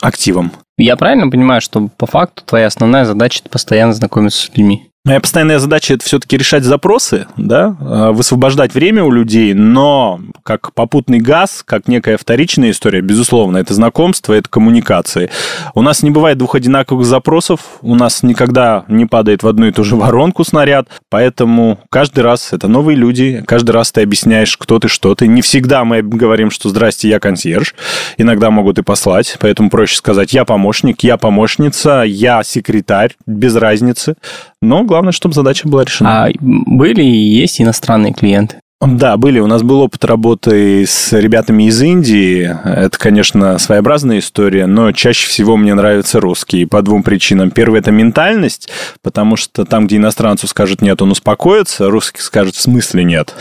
активам. 0.00 0.52
Я 0.76 0.96
правильно 0.96 1.28
понимаю, 1.30 1.60
что 1.60 1.88
по 1.88 2.06
факту 2.06 2.42
твоя 2.44 2.66
основная 2.66 3.04
задача 3.04 3.42
постоянно 3.48 3.92
знакомиться 3.92 4.42
с 4.42 4.48
людьми? 4.48 4.90
Моя 5.06 5.20
постоянная 5.20 5.58
задача 5.58 5.92
это 5.92 6.02
все-таки 6.06 6.38
решать 6.38 6.64
запросы, 6.64 7.26
да, 7.36 7.76
э, 7.78 8.10
высвобождать 8.12 8.72
время 8.72 9.04
у 9.04 9.10
людей, 9.10 9.52
но 9.52 10.18
как 10.42 10.72
попутный 10.72 11.18
газ, 11.18 11.62
как 11.62 11.88
некая 11.88 12.16
вторичная 12.16 12.70
история, 12.70 13.02
безусловно, 13.02 13.58
это 13.58 13.74
знакомство, 13.74 14.32
это 14.32 14.48
коммуникации. 14.48 15.28
У 15.74 15.82
нас 15.82 16.02
не 16.02 16.10
бывает 16.10 16.38
двух 16.38 16.54
одинаковых 16.54 17.04
запросов, 17.04 17.60
у 17.82 17.94
нас 17.94 18.22
никогда 18.22 18.86
не 18.88 19.04
падает 19.04 19.42
в 19.42 19.46
одну 19.48 19.66
и 19.66 19.72
ту 19.72 19.84
же 19.84 19.94
воронку 19.94 20.42
снаряд, 20.42 20.88
поэтому 21.10 21.80
каждый 21.90 22.20
раз 22.20 22.54
это 22.54 22.66
новые 22.66 22.96
люди, 22.96 23.44
каждый 23.46 23.72
раз 23.72 23.92
ты 23.92 24.00
объясняешь, 24.00 24.56
кто 24.56 24.78
ты, 24.78 24.88
что 24.88 25.14
ты. 25.14 25.26
Не 25.26 25.42
всегда 25.42 25.84
мы 25.84 26.00
говорим, 26.00 26.50
что 26.50 26.70
«здрасте, 26.70 27.10
я 27.10 27.20
консьерж», 27.20 27.74
иногда 28.16 28.50
могут 28.50 28.78
и 28.78 28.82
послать, 28.82 29.36
поэтому 29.38 29.68
проще 29.68 29.96
сказать 29.96 30.32
«я 30.32 30.46
помощник», 30.46 31.02
«я 31.02 31.18
помощница», 31.18 32.04
«я 32.06 32.42
секретарь», 32.42 33.16
без 33.26 33.54
разницы. 33.54 34.14
Но 34.62 34.82
главное, 34.94 35.12
чтобы 35.12 35.34
задача 35.34 35.66
была 35.66 35.82
решена. 35.82 36.26
А 36.26 36.30
были 36.40 37.02
и 37.02 37.16
есть 37.40 37.60
иностранные 37.60 38.12
клиенты? 38.12 38.60
Да, 38.80 39.16
были. 39.16 39.40
У 39.40 39.46
нас 39.48 39.62
был 39.62 39.80
опыт 39.80 40.04
работы 40.04 40.86
с 40.86 41.12
ребятами 41.12 41.64
из 41.64 41.82
Индии. 41.82 42.54
Это, 42.64 42.96
конечно, 42.96 43.58
своеобразная 43.58 44.20
история, 44.20 44.66
но 44.66 44.92
чаще 44.92 45.26
всего 45.26 45.56
мне 45.56 45.74
нравятся 45.74 46.20
русские 46.20 46.68
по 46.68 46.80
двум 46.82 47.02
причинам. 47.02 47.50
Первый– 47.50 47.80
это 47.80 47.90
ментальность, 47.90 48.68
потому 49.02 49.34
что 49.36 49.64
там, 49.64 49.86
где 49.86 49.96
иностранцу 49.96 50.46
скажут 50.46 50.80
«нет», 50.80 51.02
он 51.02 51.10
успокоится, 51.10 51.90
русский 51.90 52.20
скажет 52.20 52.54
«в 52.54 52.60
смысле 52.60 53.02
нет?». 53.02 53.34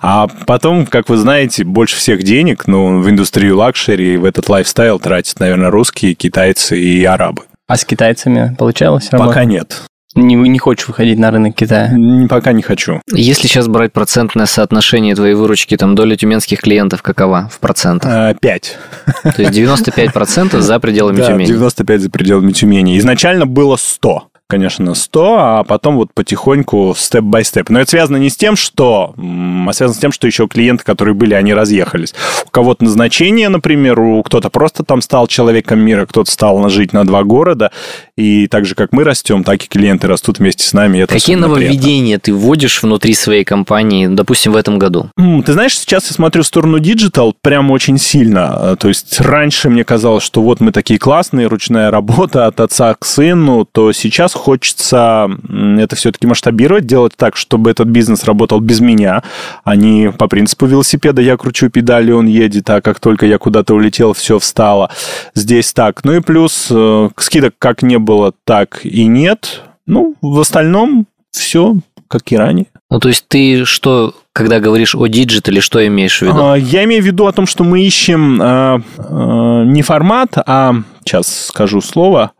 А 0.00 0.28
потом, 0.46 0.86
как 0.86 1.10
вы 1.10 1.18
знаете, 1.18 1.64
больше 1.64 1.96
всех 1.96 2.22
денег 2.22 2.66
ну, 2.66 3.00
в 3.00 3.10
индустрию 3.10 3.58
luxury, 3.58 4.16
в 4.16 4.24
этот 4.24 4.48
lifestyle 4.48 4.98
тратят, 4.98 5.40
наверное, 5.40 5.70
русские, 5.70 6.14
китайцы 6.14 6.80
и 6.80 7.04
арабы. 7.04 7.42
А 7.68 7.76
с 7.76 7.84
китайцами 7.84 8.54
получалось 8.58 9.10
работать? 9.10 9.34
Пока 9.34 9.44
нет. 9.44 9.82
Не, 10.14 10.34
не 10.34 10.58
хочешь 10.58 10.88
выходить 10.88 11.18
на 11.18 11.30
рынок 11.30 11.54
Китая? 11.54 11.94
Пока 12.30 12.52
не 12.52 12.62
хочу. 12.62 13.02
Если 13.12 13.46
сейчас 13.46 13.68
брать 13.68 13.92
процентное 13.92 14.46
соотношение 14.46 15.14
твоей 15.14 15.34
выручки, 15.34 15.76
там 15.76 15.94
доля 15.94 16.16
тюменских 16.16 16.62
клиентов 16.62 17.02
какова 17.02 17.50
в 17.52 17.60
процентах? 17.60 18.10
А, 18.12 18.34
Пять. 18.34 18.78
То 19.22 19.42
есть 19.42 19.52
95% 19.52 20.58
за 20.60 20.80
пределами 20.80 21.16
Да, 21.18 21.26
Тюмени. 21.26 21.46
95 21.46 22.00
за 22.00 22.10
пределами 22.10 22.52
Тюмени. 22.52 22.98
Изначально 22.98 23.44
было 23.44 23.76
100. 23.76 24.28
Конечно, 24.50 24.94
100, 24.94 25.36
а 25.38 25.62
потом 25.62 25.96
вот 25.96 26.14
потихоньку 26.14 26.94
step 26.96 27.22
by 27.22 27.35
step. 27.35 27.68
Но 27.68 27.80
это 27.80 27.90
связано 27.90 28.16
не 28.16 28.30
с 28.30 28.36
тем, 28.36 28.56
что... 28.56 29.14
А 29.18 29.72
связано 29.74 29.94
с 29.94 30.00
тем, 30.00 30.10
что 30.10 30.26
еще 30.26 30.48
клиенты, 30.48 30.84
которые 30.84 31.14
были, 31.14 31.34
они 31.34 31.52
разъехались. 31.52 32.14
У 32.46 32.50
кого-то 32.50 32.82
назначение, 32.82 33.50
например, 33.50 34.00
у 34.00 34.22
кто-то 34.22 34.48
просто 34.48 34.84
там 34.84 35.02
стал 35.02 35.26
человеком 35.26 35.80
мира, 35.80 36.06
кто-то 36.06 36.30
стал 36.30 36.66
жить 36.70 36.94
на 36.94 37.04
два 37.04 37.24
города. 37.24 37.72
И 38.18 38.48
так 38.48 38.64
же, 38.64 38.74
как 38.74 38.92
мы 38.92 39.04
растем, 39.04 39.44
так 39.44 39.62
и 39.62 39.68
клиенты 39.68 40.08
растут 40.08 40.40
вместе 40.40 40.64
с 40.66 40.72
нами. 40.72 40.98
Это 40.98 41.14
Какие 41.14 41.36
особенно 41.36 41.54
приятно. 41.54 41.76
нововведения 41.76 42.18
ты 42.18 42.34
вводишь 42.34 42.82
внутри 42.82 43.14
своей 43.14 43.44
компании, 43.44 44.08
допустим, 44.08 44.52
в 44.52 44.56
этом 44.56 44.76
году? 44.76 45.10
Ты 45.16 45.52
знаешь, 45.52 45.78
сейчас 45.78 46.08
я 46.08 46.14
смотрю 46.14 46.42
в 46.42 46.46
сторону 46.46 46.80
диджитал 46.80 47.32
прям 47.40 47.70
очень 47.70 47.96
сильно. 47.96 48.72
А, 48.72 48.76
То 48.76 48.88
есть 48.88 49.20
раньше 49.20 49.70
мне 49.70 49.84
казалось, 49.84 50.24
что 50.24 50.42
вот 50.42 50.58
мы 50.58 50.72
такие 50.72 50.98
классные, 50.98 51.46
ручная 51.46 51.92
работа 51.92 52.46
от 52.46 52.58
отца 52.58 52.92
к 52.98 53.04
сыну, 53.04 53.64
то 53.64 53.92
сейчас 53.92 54.34
хочется 54.34 55.30
это 55.78 55.94
все-таки 55.94 56.26
масштабировать, 56.26 56.86
делать 56.86 57.12
так, 57.14 57.36
чтобы 57.36 57.70
этот 57.70 57.86
бизнес 57.86 58.24
работал 58.24 58.58
без 58.58 58.80
меня, 58.80 59.22
а 59.62 59.76
не 59.76 60.10
по 60.10 60.26
принципу 60.26 60.66
велосипеда 60.66 61.22
я 61.22 61.36
кручу 61.36 61.70
педали, 61.70 62.10
он 62.10 62.26
едет, 62.26 62.68
а 62.70 62.80
как 62.80 62.98
только 62.98 63.26
я 63.26 63.38
куда-то 63.38 63.74
улетел, 63.74 64.12
все 64.12 64.40
встало. 64.40 64.90
Здесь 65.34 65.72
так. 65.72 66.02
Ну 66.02 66.14
и 66.14 66.20
плюс 66.20 66.66
э, 66.68 67.10
скидок 67.16 67.54
как 67.60 67.82
не 67.82 68.07
было, 68.08 68.32
так 68.44 68.86
и 68.86 69.04
нет. 69.04 69.62
Ну, 69.86 70.14
в 70.22 70.40
остальном 70.40 71.06
все 71.30 71.76
как 72.08 72.32
и 72.32 72.36
ранее. 72.38 72.66
Ну, 72.90 73.00
то 73.00 73.08
есть 73.08 73.26
ты 73.28 73.66
что, 73.66 74.14
когда 74.32 74.60
говоришь 74.60 74.94
о 74.94 75.06
digital 75.06 75.48
е, 75.48 75.60
что 75.60 75.86
имеешь 75.86 76.20
в 76.20 76.22
виду? 76.22 76.52
А, 76.52 76.54
Я 76.56 76.84
имею 76.84 77.02
в 77.02 77.06
виду 77.06 77.26
о 77.26 77.32
том, 77.32 77.46
что 77.46 77.64
мы 77.64 77.82
ищем 77.82 78.40
а, 78.40 78.80
а, 78.96 79.64
не 79.64 79.82
формат, 79.82 80.38
а 80.38 80.72
сейчас 81.04 81.48
скажу 81.48 81.82
слово. 81.82 82.32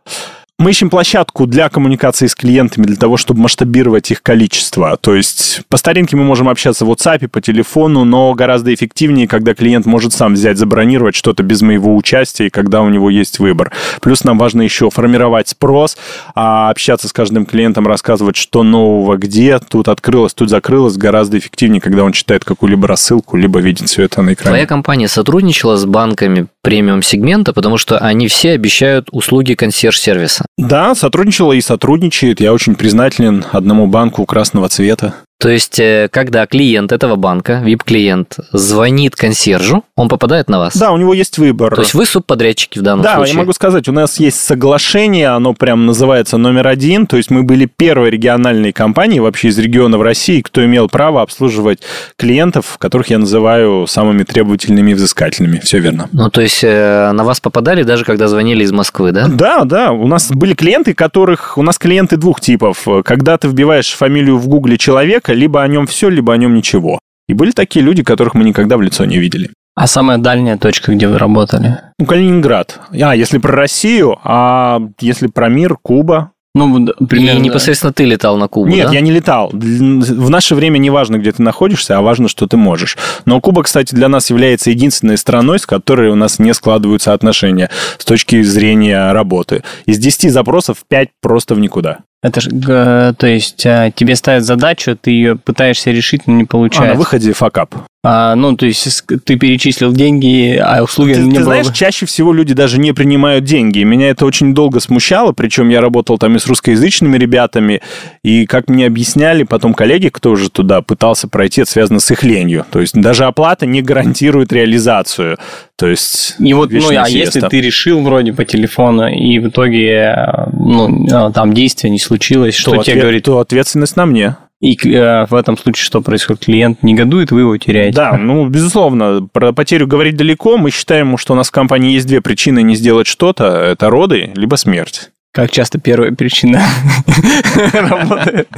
Мы 0.59 0.71
ищем 0.71 0.89
площадку 0.89 1.47
для 1.47 1.69
коммуникации 1.69 2.27
с 2.27 2.35
клиентами, 2.35 2.83
для 2.83 2.97
того, 2.97 3.15
чтобы 3.15 3.39
масштабировать 3.39 4.11
их 4.11 4.21
количество. 4.21 4.97
То 4.97 5.15
есть 5.15 5.61
по 5.69 5.77
старинке 5.77 6.17
мы 6.17 6.25
можем 6.25 6.49
общаться 6.49 6.83
в 6.83 6.91
WhatsApp, 6.91 7.29
по 7.29 7.39
телефону, 7.39 8.03
но 8.03 8.33
гораздо 8.33 8.73
эффективнее, 8.73 9.25
когда 9.25 9.53
клиент 9.53 9.85
может 9.85 10.11
сам 10.11 10.33
взять, 10.33 10.57
забронировать 10.57 11.15
что-то 11.15 11.43
без 11.43 11.61
моего 11.61 11.95
участия, 11.95 12.47
и 12.47 12.49
когда 12.49 12.81
у 12.81 12.89
него 12.89 13.09
есть 13.09 13.39
выбор. 13.39 13.71
Плюс 14.01 14.25
нам 14.25 14.37
важно 14.37 14.61
еще 14.61 14.89
формировать 14.89 15.47
спрос, 15.47 15.95
а 16.35 16.69
общаться 16.69 17.07
с 17.07 17.13
каждым 17.13 17.45
клиентом, 17.45 17.87
рассказывать, 17.87 18.35
что 18.35 18.63
нового, 18.63 19.15
где, 19.15 19.59
тут 19.59 19.87
открылось, 19.87 20.33
тут 20.33 20.49
закрылось, 20.49 20.97
гораздо 20.97 21.37
эффективнее, 21.37 21.79
когда 21.79 22.03
он 22.03 22.11
читает 22.11 22.43
какую-либо 22.43 22.85
рассылку, 22.85 23.37
либо 23.37 23.61
видит 23.61 23.87
все 23.87 24.03
это 24.03 24.21
на 24.21 24.33
экране. 24.33 24.49
Твоя 24.49 24.65
компания 24.65 25.07
сотрудничала 25.07 25.77
с 25.77 25.85
банками 25.85 26.47
премиум-сегмента, 26.63 27.53
потому 27.53 27.77
что 27.77 27.97
они 27.97 28.27
все 28.27 28.51
обещают 28.51 29.07
услуги 29.13 29.53
консьерж-сервиса. 29.53 30.48
Да, 30.57 30.93
сотрудничала 30.93 31.53
и 31.53 31.61
сотрудничает. 31.61 32.41
Я 32.41 32.53
очень 32.53 32.75
признателен 32.75 33.45
одному 33.51 33.87
банку 33.87 34.25
красного 34.25 34.67
цвета. 34.69 35.15
То 35.39 35.47
есть, 35.47 35.79
э, 35.79 36.09
когда 36.11 36.45
клиент 36.45 36.91
этого 36.91 37.15
банка, 37.15 37.63
VIP-клиент, 37.65 38.39
звонит 38.51 39.15
консьержу, 39.15 39.85
он 39.95 40.09
попадает 40.09 40.49
на 40.49 40.59
вас? 40.59 40.75
Да, 40.75 40.91
у 40.91 40.97
него 40.97 41.13
есть 41.13 41.37
выбор. 41.37 41.75
То 41.75 41.81
есть 41.81 41.93
вы 41.93 42.05
субподрядчики 42.05 42.77
в 42.77 42.81
данном 42.81 43.03
да, 43.03 43.15
случае? 43.15 43.33
Да, 43.33 43.37
я 43.37 43.43
могу 43.43 43.53
сказать, 43.53 43.87
у 43.87 43.93
нас 43.93 44.19
есть 44.19 44.37
соглашение, 44.37 45.29
оно 45.29 45.53
прям 45.53 45.85
называется 45.85 46.35
номер 46.35 46.67
один, 46.67 47.07
то 47.07 47.15
есть 47.15 47.31
мы 47.31 47.43
были 47.43 47.69
первой 47.73 48.09
региональной 48.09 48.73
компанией 48.73 49.21
вообще 49.21 49.47
из 49.47 49.57
региона 49.57 49.97
в 49.97 50.01
России, 50.01 50.41
кто 50.41 50.65
имел 50.65 50.89
право 50.89 51.21
обслуживать 51.21 51.79
клиентов, 52.17 52.77
которых 52.77 53.09
я 53.09 53.17
называю 53.17 53.87
самыми 53.87 54.23
требовательными 54.23 54.91
и 54.91 54.93
взыскательными. 54.93 55.59
Все 55.59 55.79
верно. 55.79 56.09
Ну, 56.11 56.29
то 56.29 56.41
есть 56.41 56.65
э, 56.65 57.11
на 57.13 57.23
вас 57.23 57.39
попадали 57.39 57.83
даже 57.83 58.03
когда 58.03 58.27
звонили 58.27 58.65
из 58.65 58.73
Москвы, 58.73 59.13
да? 59.13 59.29
Да, 59.29 59.63
да. 59.63 59.93
У 59.93 60.07
нас 60.07 60.29
были 60.31 60.53
клиенты, 60.53 60.93
которых... 60.93 61.57
У 61.57 61.63
нас 61.63 61.77
клиенты 61.77 62.17
двух 62.17 62.41
типов. 62.41 62.85
Когда 63.05 63.37
ты 63.37 63.47
вбиваешь 63.47 63.93
фамилию 63.93 64.37
в 64.37 64.49
гугле 64.49 64.77
человека, 64.77 65.28
человека, 65.29 65.33
либо 65.33 65.63
о 65.63 65.67
нем 65.67 65.87
все, 65.87 66.09
либо 66.09 66.33
о 66.33 66.37
нем 66.37 66.53
ничего. 66.53 66.99
И 67.27 67.33
были 67.33 67.51
такие 67.51 67.85
люди, 67.85 68.03
которых 68.03 68.33
мы 68.33 68.43
никогда 68.43 68.77
в 68.77 68.81
лицо 68.81 69.05
не 69.05 69.19
видели. 69.19 69.49
А 69.75 69.87
самая 69.87 70.17
дальняя 70.17 70.57
точка, 70.57 70.93
где 70.93 71.07
вы 71.07 71.17
работали? 71.17 71.77
Ну, 71.99 72.05
Калининград. 72.05 72.79
А, 72.91 73.15
если 73.15 73.37
про 73.37 73.53
Россию, 73.53 74.17
а 74.23 74.81
если 74.99 75.27
про 75.27 75.47
мир, 75.47 75.77
Куба. 75.81 76.31
Ну, 76.55 76.87
примерно... 77.07 77.39
И 77.39 77.41
непосредственно 77.41 77.93
ты 77.93 78.05
летал 78.05 78.35
на 78.37 78.47
Кубу, 78.47 78.67
Нет, 78.67 78.87
да? 78.87 78.93
я 78.93 79.01
не 79.01 79.11
летал. 79.11 79.51
В 79.53 80.29
наше 80.29 80.55
время 80.55 80.79
не 80.79 80.89
важно, 80.89 81.17
где 81.17 81.31
ты 81.31 81.43
находишься, 81.43 81.97
а 81.97 82.01
важно, 82.01 82.27
что 82.27 82.47
ты 82.47 82.57
можешь. 82.57 82.97
Но 83.25 83.39
Куба, 83.39 83.61
кстати, 83.63 83.93
для 83.93 84.09
нас 84.09 84.31
является 84.31 84.71
единственной 84.71 85.17
страной, 85.17 85.59
с 85.59 85.67
которой 85.67 86.09
у 86.09 86.15
нас 86.15 86.39
не 86.39 86.53
складываются 86.53 87.13
отношения 87.13 87.69
с 87.99 88.03
точки 88.03 88.41
зрения 88.41 89.11
работы. 89.13 89.63
Из 89.85 89.99
10 89.99 90.31
запросов 90.31 90.77
5 90.89 91.09
просто 91.21 91.53
в 91.53 91.59
никуда. 91.59 91.99
Это 92.21 92.41
же, 92.41 92.49
то 92.49 93.27
есть, 93.27 93.65
а, 93.65 93.91
тебе 93.91 94.15
ставят 94.17 94.43
задачу, 94.43 94.97
ты 94.99 95.11
ее 95.11 95.35
пытаешься 95.37 95.91
решить, 95.91 96.27
но 96.27 96.33
не 96.33 96.43
получается. 96.43 96.91
А 96.91 96.93
на 96.93 96.99
выходе 96.99 97.31
факап. 97.31 97.73
А, 98.03 98.35
ну, 98.35 98.57
то 98.57 98.65
есть, 98.65 99.05
ты 99.25 99.37
перечислил 99.37 99.93
деньги, 99.93 100.57
а 100.61 100.83
услуги 100.83 101.13
ты, 101.13 101.21
не 101.21 101.31
ты 101.31 101.35
было. 101.37 101.43
знаешь, 101.45 101.69
чаще 101.71 102.05
всего 102.05 102.33
люди 102.33 102.53
даже 102.53 102.77
не 102.77 102.93
принимают 102.93 103.45
деньги. 103.45 103.83
Меня 103.83 104.09
это 104.09 104.25
очень 104.25 104.53
долго 104.53 104.81
смущало, 104.81 105.31
причем 105.31 105.69
я 105.69 105.79
работал 105.79 106.17
там 106.17 106.35
и 106.35 106.39
с 106.39 106.47
русскоязычными 106.47 107.17
ребятами, 107.17 107.81
и 108.23 108.45
как 108.45 108.69
мне 108.69 108.85
объясняли 108.87 109.43
потом 109.43 109.73
коллеги, 109.73 110.09
кто 110.09 110.31
уже 110.31 110.49
туда 110.49 110.81
пытался 110.81 111.29
пройти, 111.29 111.61
это 111.61 111.71
связано 111.71 111.99
с 111.99 112.11
их 112.11 112.23
ленью. 112.23 112.65
То 112.69 112.81
есть, 112.81 112.95
даже 112.95 113.25
оплата 113.25 113.65
не 113.65 113.81
гарантирует 113.81 114.51
реализацию. 114.51 115.37
То 115.79 115.87
есть, 115.87 116.35
и 116.39 116.53
вот, 116.53 116.73
ну, 116.73 116.89
а 116.89 117.07
если 117.07 117.39
ты 117.39 117.61
решил 117.61 118.01
вроде 118.01 118.33
по 118.33 118.43
телефону, 118.43 119.07
и 119.07 119.39
в 119.39 119.47
итоге, 119.47 120.13
ну, 120.51 121.07
там 121.33 121.53
действия 121.53 121.89
не 121.89 121.99
случилось, 121.99 122.53
что 122.53 122.71
то 122.71 122.83
тебе 122.83 122.93
ответ, 122.93 123.03
говорит? 123.03 123.23
То 123.23 123.39
ответственность 123.39 123.95
на 123.95 124.05
мне. 124.05 124.35
И 124.59 124.75
э, 124.89 125.25
в 125.27 125.33
этом 125.33 125.57
случае 125.57 125.85
что 125.85 126.01
происходит? 126.01 126.43
Клиент 126.43 126.83
негодует, 126.83 127.31
вы 127.31 127.41
его 127.41 127.57
теряете. 127.57 127.95
Да, 127.95 128.17
ну, 128.17 128.45
безусловно, 128.49 129.25
про 129.31 129.53
потерю 129.53 129.87
говорить 129.87 130.17
далеко. 130.17 130.57
Мы 130.57 130.69
считаем, 130.69 131.17
что 131.17 131.31
у 131.31 131.37
нас 131.37 131.47
в 131.47 131.51
компании 131.51 131.93
есть 131.93 132.07
две 132.07 132.19
причины 132.19 132.61
не 132.61 132.75
сделать 132.75 133.07
что-то. 133.07 133.45
Это 133.45 133.89
роды, 133.89 134.31
либо 134.35 134.57
смерть. 134.57 135.11
Как 135.31 135.49
часто 135.49 135.79
первая 135.79 136.11
причина 136.11 136.61
работает? 137.71 138.49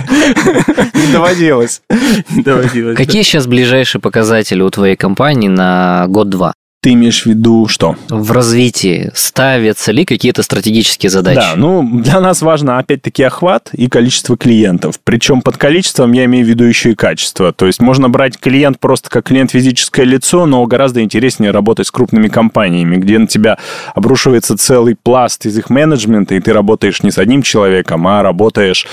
Не 0.95 1.13
доводилось. 1.13 1.83
доводилось. 2.29 2.97
Какие 2.97 3.21
сейчас 3.21 3.45
ближайшие 3.45 4.01
показатели 4.01 4.63
у 4.63 4.71
твоей 4.71 4.95
компании 4.95 5.49
на 5.49 6.07
год-два? 6.07 6.53
Ты 6.83 6.93
имеешь 6.93 7.21
в 7.21 7.25
виду 7.27 7.67
что? 7.67 7.95
В 8.09 8.31
развитии 8.31 9.11
ставятся 9.13 9.91
ли 9.91 10.03
какие-то 10.03 10.41
стратегические 10.41 11.11
задачи? 11.11 11.35
Да, 11.35 11.53
ну, 11.55 11.87
для 12.01 12.19
нас 12.19 12.41
важно, 12.41 12.79
опять-таки, 12.79 13.21
охват 13.21 13.69
и 13.73 13.87
количество 13.87 14.35
клиентов. 14.35 14.99
Причем 15.03 15.43
под 15.43 15.57
количеством 15.57 16.11
я 16.13 16.25
имею 16.25 16.43
в 16.43 16.49
виду 16.49 16.63
еще 16.63 16.93
и 16.93 16.95
качество. 16.95 17.53
То 17.53 17.67
есть 17.67 17.81
можно 17.81 18.09
брать 18.09 18.39
клиент 18.39 18.79
просто 18.79 19.11
как 19.11 19.27
клиент 19.27 19.51
физическое 19.51 20.05
лицо, 20.05 20.47
но 20.47 20.65
гораздо 20.65 21.03
интереснее 21.03 21.51
работать 21.51 21.85
с 21.85 21.91
крупными 21.91 22.29
компаниями, 22.29 22.95
где 22.95 23.19
на 23.19 23.27
тебя 23.27 23.59
обрушивается 23.93 24.57
целый 24.57 24.95
пласт 24.95 25.45
из 25.45 25.55
их 25.59 25.69
менеджмента, 25.69 26.33
и 26.33 26.39
ты 26.39 26.51
работаешь 26.51 27.03
не 27.03 27.11
с 27.11 27.19
одним 27.19 27.43
человеком, 27.43 28.07
а 28.07 28.23
работаешь 28.23 28.87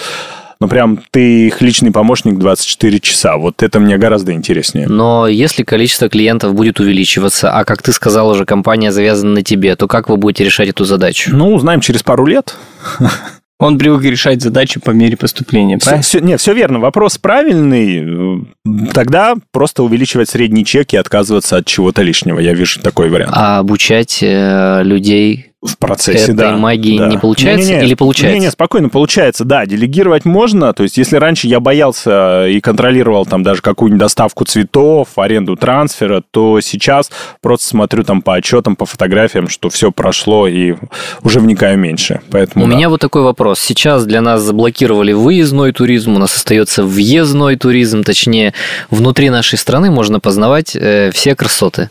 ну, 0.60 0.68
прям 0.68 0.98
ты 1.10 1.46
их 1.46 1.60
личный 1.60 1.92
помощник 1.92 2.38
24 2.38 3.00
часа. 3.00 3.36
Вот 3.36 3.62
это 3.62 3.78
мне 3.78 3.96
гораздо 3.96 4.32
интереснее. 4.32 4.88
Но 4.88 5.28
если 5.28 5.62
количество 5.62 6.08
клиентов 6.08 6.54
будет 6.54 6.80
увеличиваться, 6.80 7.52
а 7.52 7.64
как 7.64 7.82
ты 7.82 7.92
сказал 7.92 8.28
уже, 8.30 8.44
компания 8.44 8.90
завязана 8.90 9.34
на 9.34 9.42
тебе, 9.42 9.76
то 9.76 9.86
как 9.86 10.08
вы 10.08 10.16
будете 10.16 10.44
решать 10.44 10.68
эту 10.68 10.84
задачу? 10.84 11.30
Ну, 11.32 11.54
узнаем 11.54 11.80
через 11.80 12.02
пару 12.02 12.26
лет. 12.26 12.56
Он 13.60 13.76
привык 13.76 14.04
решать 14.04 14.40
задачи 14.40 14.78
по 14.78 14.92
мере 14.92 15.16
поступления, 15.16 15.78
правильно? 15.78 16.02
Все, 16.02 16.18
все, 16.18 16.26
нет, 16.26 16.40
все 16.40 16.54
верно. 16.54 16.78
Вопрос 16.78 17.18
правильный. 17.18 18.46
Тогда 18.92 19.34
просто 19.50 19.82
увеличивать 19.82 20.28
средний 20.28 20.64
чек 20.64 20.92
и 20.92 20.96
отказываться 20.96 21.56
от 21.56 21.66
чего-то 21.66 22.02
лишнего. 22.02 22.38
Я 22.38 22.54
вижу 22.54 22.80
такой 22.80 23.10
вариант. 23.10 23.32
А 23.34 23.58
обучать 23.58 24.20
э, 24.22 24.82
людей 24.84 25.48
в 25.60 25.76
процессе, 25.76 26.32
этой 26.32 26.36
да. 26.36 26.56
магии 26.56 26.98
да. 26.98 27.08
не 27.08 27.18
получается 27.18 27.68
не, 27.68 27.74
не, 27.74 27.80
не, 27.80 27.86
или 27.88 27.94
получается? 27.94 28.38
Не, 28.38 28.46
не, 28.46 28.50
спокойно 28.50 28.88
получается, 28.90 29.44
да. 29.44 29.66
Делегировать 29.66 30.24
можно. 30.24 30.72
То 30.72 30.84
есть, 30.84 30.96
если 30.98 31.16
раньше 31.16 31.48
я 31.48 31.58
боялся 31.58 32.46
и 32.46 32.60
контролировал 32.60 33.26
там 33.26 33.42
даже 33.42 33.60
какую-нибудь 33.60 33.98
доставку 33.98 34.44
цветов, 34.44 35.08
аренду 35.16 35.56
трансфера, 35.56 36.22
то 36.30 36.60
сейчас 36.60 37.10
просто 37.42 37.66
смотрю 37.66 38.04
там 38.04 38.22
по 38.22 38.36
отчетам, 38.36 38.76
по 38.76 38.86
фотографиям, 38.86 39.48
что 39.48 39.68
все 39.68 39.90
прошло 39.90 40.46
и 40.46 40.76
уже 41.22 41.40
вникаю 41.40 41.76
меньше. 41.76 42.20
Поэтому, 42.30 42.64
у 42.64 42.68
да. 42.68 42.76
меня 42.76 42.88
вот 42.88 43.00
такой 43.00 43.22
вопрос. 43.22 43.58
Сейчас 43.58 44.06
для 44.06 44.20
нас 44.20 44.42
заблокировали 44.42 45.12
выездной 45.12 45.72
туризм, 45.72 46.14
у 46.14 46.18
нас 46.20 46.36
остается 46.36 46.84
въездной 46.84 47.56
туризм, 47.56 48.04
точнее, 48.04 48.54
внутри 48.90 49.28
нашей 49.28 49.58
страны 49.58 49.90
можно 49.90 50.20
познавать 50.20 50.76
э, 50.76 51.10
все 51.12 51.34
красоты. 51.34 51.90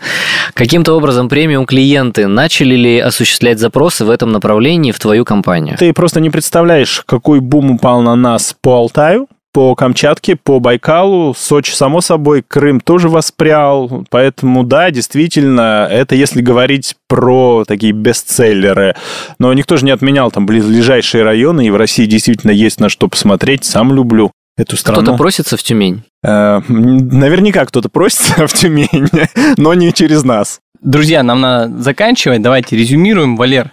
Каким-то 0.54 0.94
образом 0.94 1.28
премиум 1.28 1.66
клиенты 1.66 2.28
начали 2.28 2.76
ли 2.76 3.00
осуществлять 3.00 3.57
запросы 3.60 4.06
в 4.06 4.10
этом 4.10 4.32
направлении 4.32 4.92
в 4.92 5.00
твою 5.00 5.26
компанию? 5.26 5.78
Ты 5.78 5.94
просто 5.94 6.20
не 6.20 6.30
представляешь, 6.30 7.04
какой 7.06 7.40
бум 7.40 7.72
упал 7.72 8.02
на 8.02 8.16
нас 8.16 8.56
по 8.62 8.76
Алтаю, 8.76 9.28
по 9.58 9.74
Камчатке, 9.74 10.36
по 10.36 10.60
Байкалу, 10.60 11.34
Сочи, 11.36 11.72
само 11.72 12.00
собой, 12.02 12.44
Крым 12.48 12.80
тоже 12.80 13.10
воспрял. 13.10 14.06
Поэтому, 14.12 14.64
да, 14.64 14.92
действительно, 14.92 15.88
это 15.90 16.14
если 16.14 16.42
говорить 16.42 16.96
про 17.08 17.64
такие 17.68 17.92
бестселлеры. 17.92 18.96
Но 19.40 19.52
никто 19.54 19.78
же 19.78 19.86
не 19.86 19.92
отменял 19.92 20.30
там 20.30 20.46
близлежащие 20.46 21.24
районы, 21.24 21.66
и 21.66 21.72
в 21.72 21.76
России 21.76 22.06
действительно 22.06 22.52
есть 22.52 22.80
на 22.80 22.90
что 22.90 23.08
посмотреть. 23.08 23.66
Сам 23.66 23.94
люблю 23.94 24.32
эту 24.58 24.76
страну. 24.76 25.02
Кто-то 25.02 25.18
просится 25.18 25.56
в 25.56 25.64
Тюмень? 25.64 26.04
Э, 26.24 26.62
наверняка 26.68 27.66
кто-то 27.66 27.90
просится 27.90 28.46
в 28.48 28.54
Тюмень, 28.54 29.10
но 29.58 29.74
не 29.74 29.94
через 29.94 30.24
нас. 30.24 30.60
Друзья, 30.82 31.24
нам 31.24 31.42
надо 31.42 31.82
заканчивать. 31.82 32.42
Давайте 32.42 32.78
резюмируем. 32.78 33.36
Валер, 33.36 33.72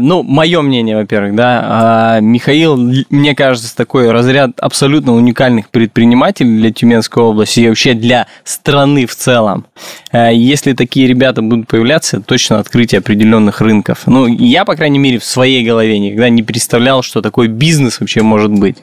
ну, 0.00 0.22
мое 0.22 0.62
мнение, 0.62 0.96
во-первых, 0.96 1.34
да, 1.34 2.18
э, 2.18 2.20
Михаил, 2.20 2.76
мне 3.10 3.34
кажется, 3.34 3.74
такой 3.76 4.10
разряд 4.10 4.52
абсолютно 4.60 5.14
уникальных 5.14 5.70
предпринимателей 5.70 6.56
для 6.58 6.72
Тюменской 6.72 7.22
области 7.22 7.60
и 7.60 7.68
вообще 7.68 7.94
для 7.94 8.26
страны 8.44 9.06
в 9.06 9.14
целом. 9.14 9.66
Э, 10.12 10.30
если 10.34 10.72
такие 10.72 11.06
ребята 11.06 11.42
будут 11.42 11.68
появляться, 11.68 12.20
точно 12.20 12.58
открытие 12.58 13.00
определенных 13.00 13.60
рынков. 13.60 14.02
Ну, 14.06 14.26
я, 14.26 14.64
по 14.64 14.76
крайней 14.76 14.98
мере, 14.98 15.18
в 15.18 15.24
своей 15.24 15.64
голове 15.64 15.98
никогда 15.98 16.28
не 16.28 16.42
представлял, 16.42 17.02
что 17.02 17.22
такой 17.22 17.48
бизнес 17.48 18.00
вообще 18.00 18.22
может 18.22 18.52
быть. 18.52 18.76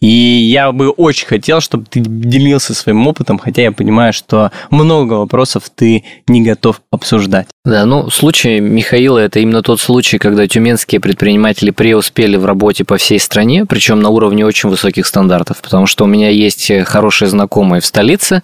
И 0.00 0.06
я 0.06 0.72
бы 0.72 0.90
очень 0.90 1.26
хотел, 1.26 1.60
чтобы 1.60 1.86
ты 1.88 2.00
делился 2.00 2.74
своим 2.74 3.06
опытом, 3.06 3.38
хотя 3.38 3.62
я 3.62 3.72
понимаю, 3.72 4.12
что 4.12 4.50
много 4.70 5.14
вопросов 5.14 5.64
ты 5.74 6.04
не 6.28 6.42
готов 6.42 6.82
обсуждать. 6.90 7.46
Да, 7.64 7.86
ну, 7.86 8.10
случай 8.10 8.60
Михаила– 8.60 9.18
это 9.20 9.40
именно 9.40 9.62
тот 9.62 9.80
случай, 9.80 10.13
случай, 10.14 10.18
когда 10.18 10.46
тюменские 10.46 11.00
предприниматели 11.00 11.70
преуспели 11.70 12.36
в 12.36 12.44
работе 12.46 12.84
по 12.84 12.96
всей 12.96 13.18
стране, 13.18 13.66
причем 13.66 14.00
на 14.00 14.10
уровне 14.10 14.46
очень 14.46 14.68
высоких 14.68 15.06
стандартов, 15.06 15.60
потому 15.62 15.86
что 15.86 16.04
у 16.04 16.06
меня 16.06 16.30
есть 16.30 16.70
хорошие 16.84 17.28
знакомые 17.28 17.80
в 17.80 17.86
столице, 17.86 18.42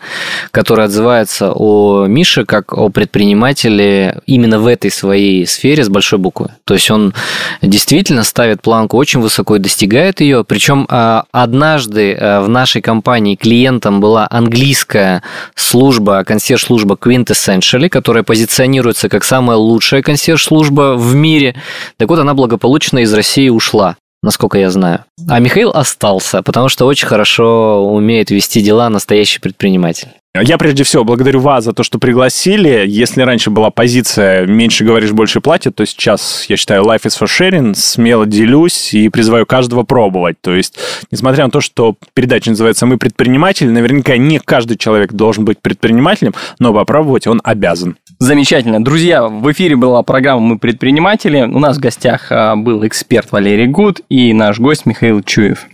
которые 0.51 0.87
отзываются 0.87 1.53
о 1.55 2.07
Мише 2.07 2.45
как 2.45 2.73
о 2.73 2.89
предпринимателе 2.89 4.21
именно 4.27 4.59
в 4.59 4.67
этой 4.67 4.91
своей 4.91 5.47
сфере 5.47 5.85
с 5.85 5.89
большой 5.89 6.19
буквы. 6.19 6.51
То 6.65 6.75
есть 6.75 6.91
он 6.91 7.15
действительно 7.63 8.25
ставит 8.25 8.63
планку 8.63 8.97
очень 8.97 9.21
высоко 9.21 9.57
и 9.57 9.59
достигает 9.59 10.21
ее. 10.21 10.45
Причем 10.45 10.87
а, 10.89 11.25
однажды 11.33 12.15
а, 12.15 12.41
в 12.41 12.49
нашей 12.49 12.83
компании 12.83 13.37
клиентом 13.37 14.01
была 14.01 14.27
английская 14.31 15.23
служба, 15.55 16.25
консьерж-служба 16.25 16.97
Quintessentially, 17.01 17.89
которая 17.89 18.23
позиционируется 18.23 19.09
как 19.09 19.25
самая 19.25 19.57
лучшая 19.57 20.03
консьерж-служба 20.03 20.97
в 20.97 21.15
мире. 21.15 21.50
Так 21.97 22.09
вот, 22.09 22.19
она 22.19 22.35
благополучно 22.35 22.99
из 22.99 23.13
России 23.13 23.49
ушла 23.49 23.97
насколько 24.23 24.59
я 24.59 24.71
знаю. 24.71 25.05
А 25.29 25.39
Михаил 25.39 25.71
остался, 25.71 26.43
потому 26.43 26.69
что 26.69 26.87
очень 26.87 27.09
хорошо 27.09 27.87
умеет 27.87 28.31
вести 28.31 28.61
дела 28.61 28.89
настоящий 28.89 29.41
предприниматель. 29.41 30.09
Я 30.33 30.59
прежде 30.59 30.85
всего 30.85 31.03
благодарю 31.03 31.41
вас 31.41 31.65
за 31.65 31.73
то, 31.73 31.83
что 31.83 31.99
пригласили. 31.99 32.85
Если 32.87 33.23
раньше 33.23 33.51
была 33.51 33.71
позиция 33.71 34.47
«меньше 34.47 34.85
говоришь, 34.85 35.11
больше 35.11 35.41
платят», 35.41 35.75
то 35.75 35.85
сейчас, 35.85 36.45
я 36.49 36.57
считаю, 36.57 36.85
life 36.85 37.03
is 37.03 37.21
for 37.21 37.27
sharing, 37.27 37.75
смело 37.75 38.27
делюсь 38.27 38.95
и 38.95 39.09
призываю 39.09 39.45
каждого 39.45 39.83
пробовать. 39.83 40.37
То 40.41 40.55
есть, 40.55 40.79
несмотря 41.11 41.47
на 41.47 41.51
то, 41.51 41.61
что 41.61 41.97
передача 42.15 42.51
называется 42.51 42.87
«Мы 42.87 42.97
предприниматели», 42.97 43.71
наверняка 43.71 44.17
не 44.19 44.39
каждый 44.39 44.79
человек 44.79 45.13
должен 45.13 45.45
быть 45.45 45.59
предпринимателем, 45.61 46.33
но 46.61 46.73
попробовать 46.73 47.27
он 47.27 47.41
обязан. 47.43 47.97
Замечательно. 48.21 48.85
Друзья, 48.85 49.27
в 49.27 49.51
эфире 49.51 49.75
была 49.75 50.05
программа 50.05 50.43
«Мы 50.43 50.59
предприниматели». 50.61 51.43
У 51.43 51.59
нас 51.59 51.79
в 51.79 51.81
гостях 51.81 52.31
а, 52.31 52.55
был 52.55 52.87
эксперт 52.87 53.33
Валерий 53.33 53.67
Гуд 53.67 54.03
и 54.09 54.33
наш 54.33 54.61
гость 54.61 54.87
Михаил 54.87 55.25
Чуев. 55.25 55.67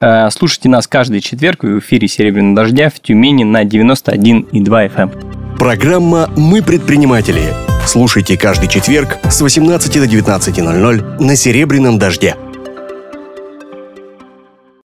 Э, 0.00 0.28
слушайте 0.30 0.68
нас 0.68 0.86
каждый 0.86 1.20
четверг 1.20 1.64
в 1.64 1.78
эфире 1.78 2.08
«Серебряного 2.08 2.56
дождя» 2.56 2.90
в 2.90 3.00
Тюмени 3.00 3.44
на 3.44 3.64
91,2 3.64 4.50
FM. 4.52 4.96
Эм. 4.96 5.56
Программа 5.56 6.28
«Мы 6.36 6.62
предприниматели». 6.62 7.42
Слушайте 7.86 8.36
каждый 8.36 8.68
четверг 8.68 9.18
с 9.24 9.40
18 9.40 9.92
до 9.94 10.06
19.00 10.06 11.22
на 11.22 11.36
«Серебряном 11.36 11.98
дожде». 11.98 12.36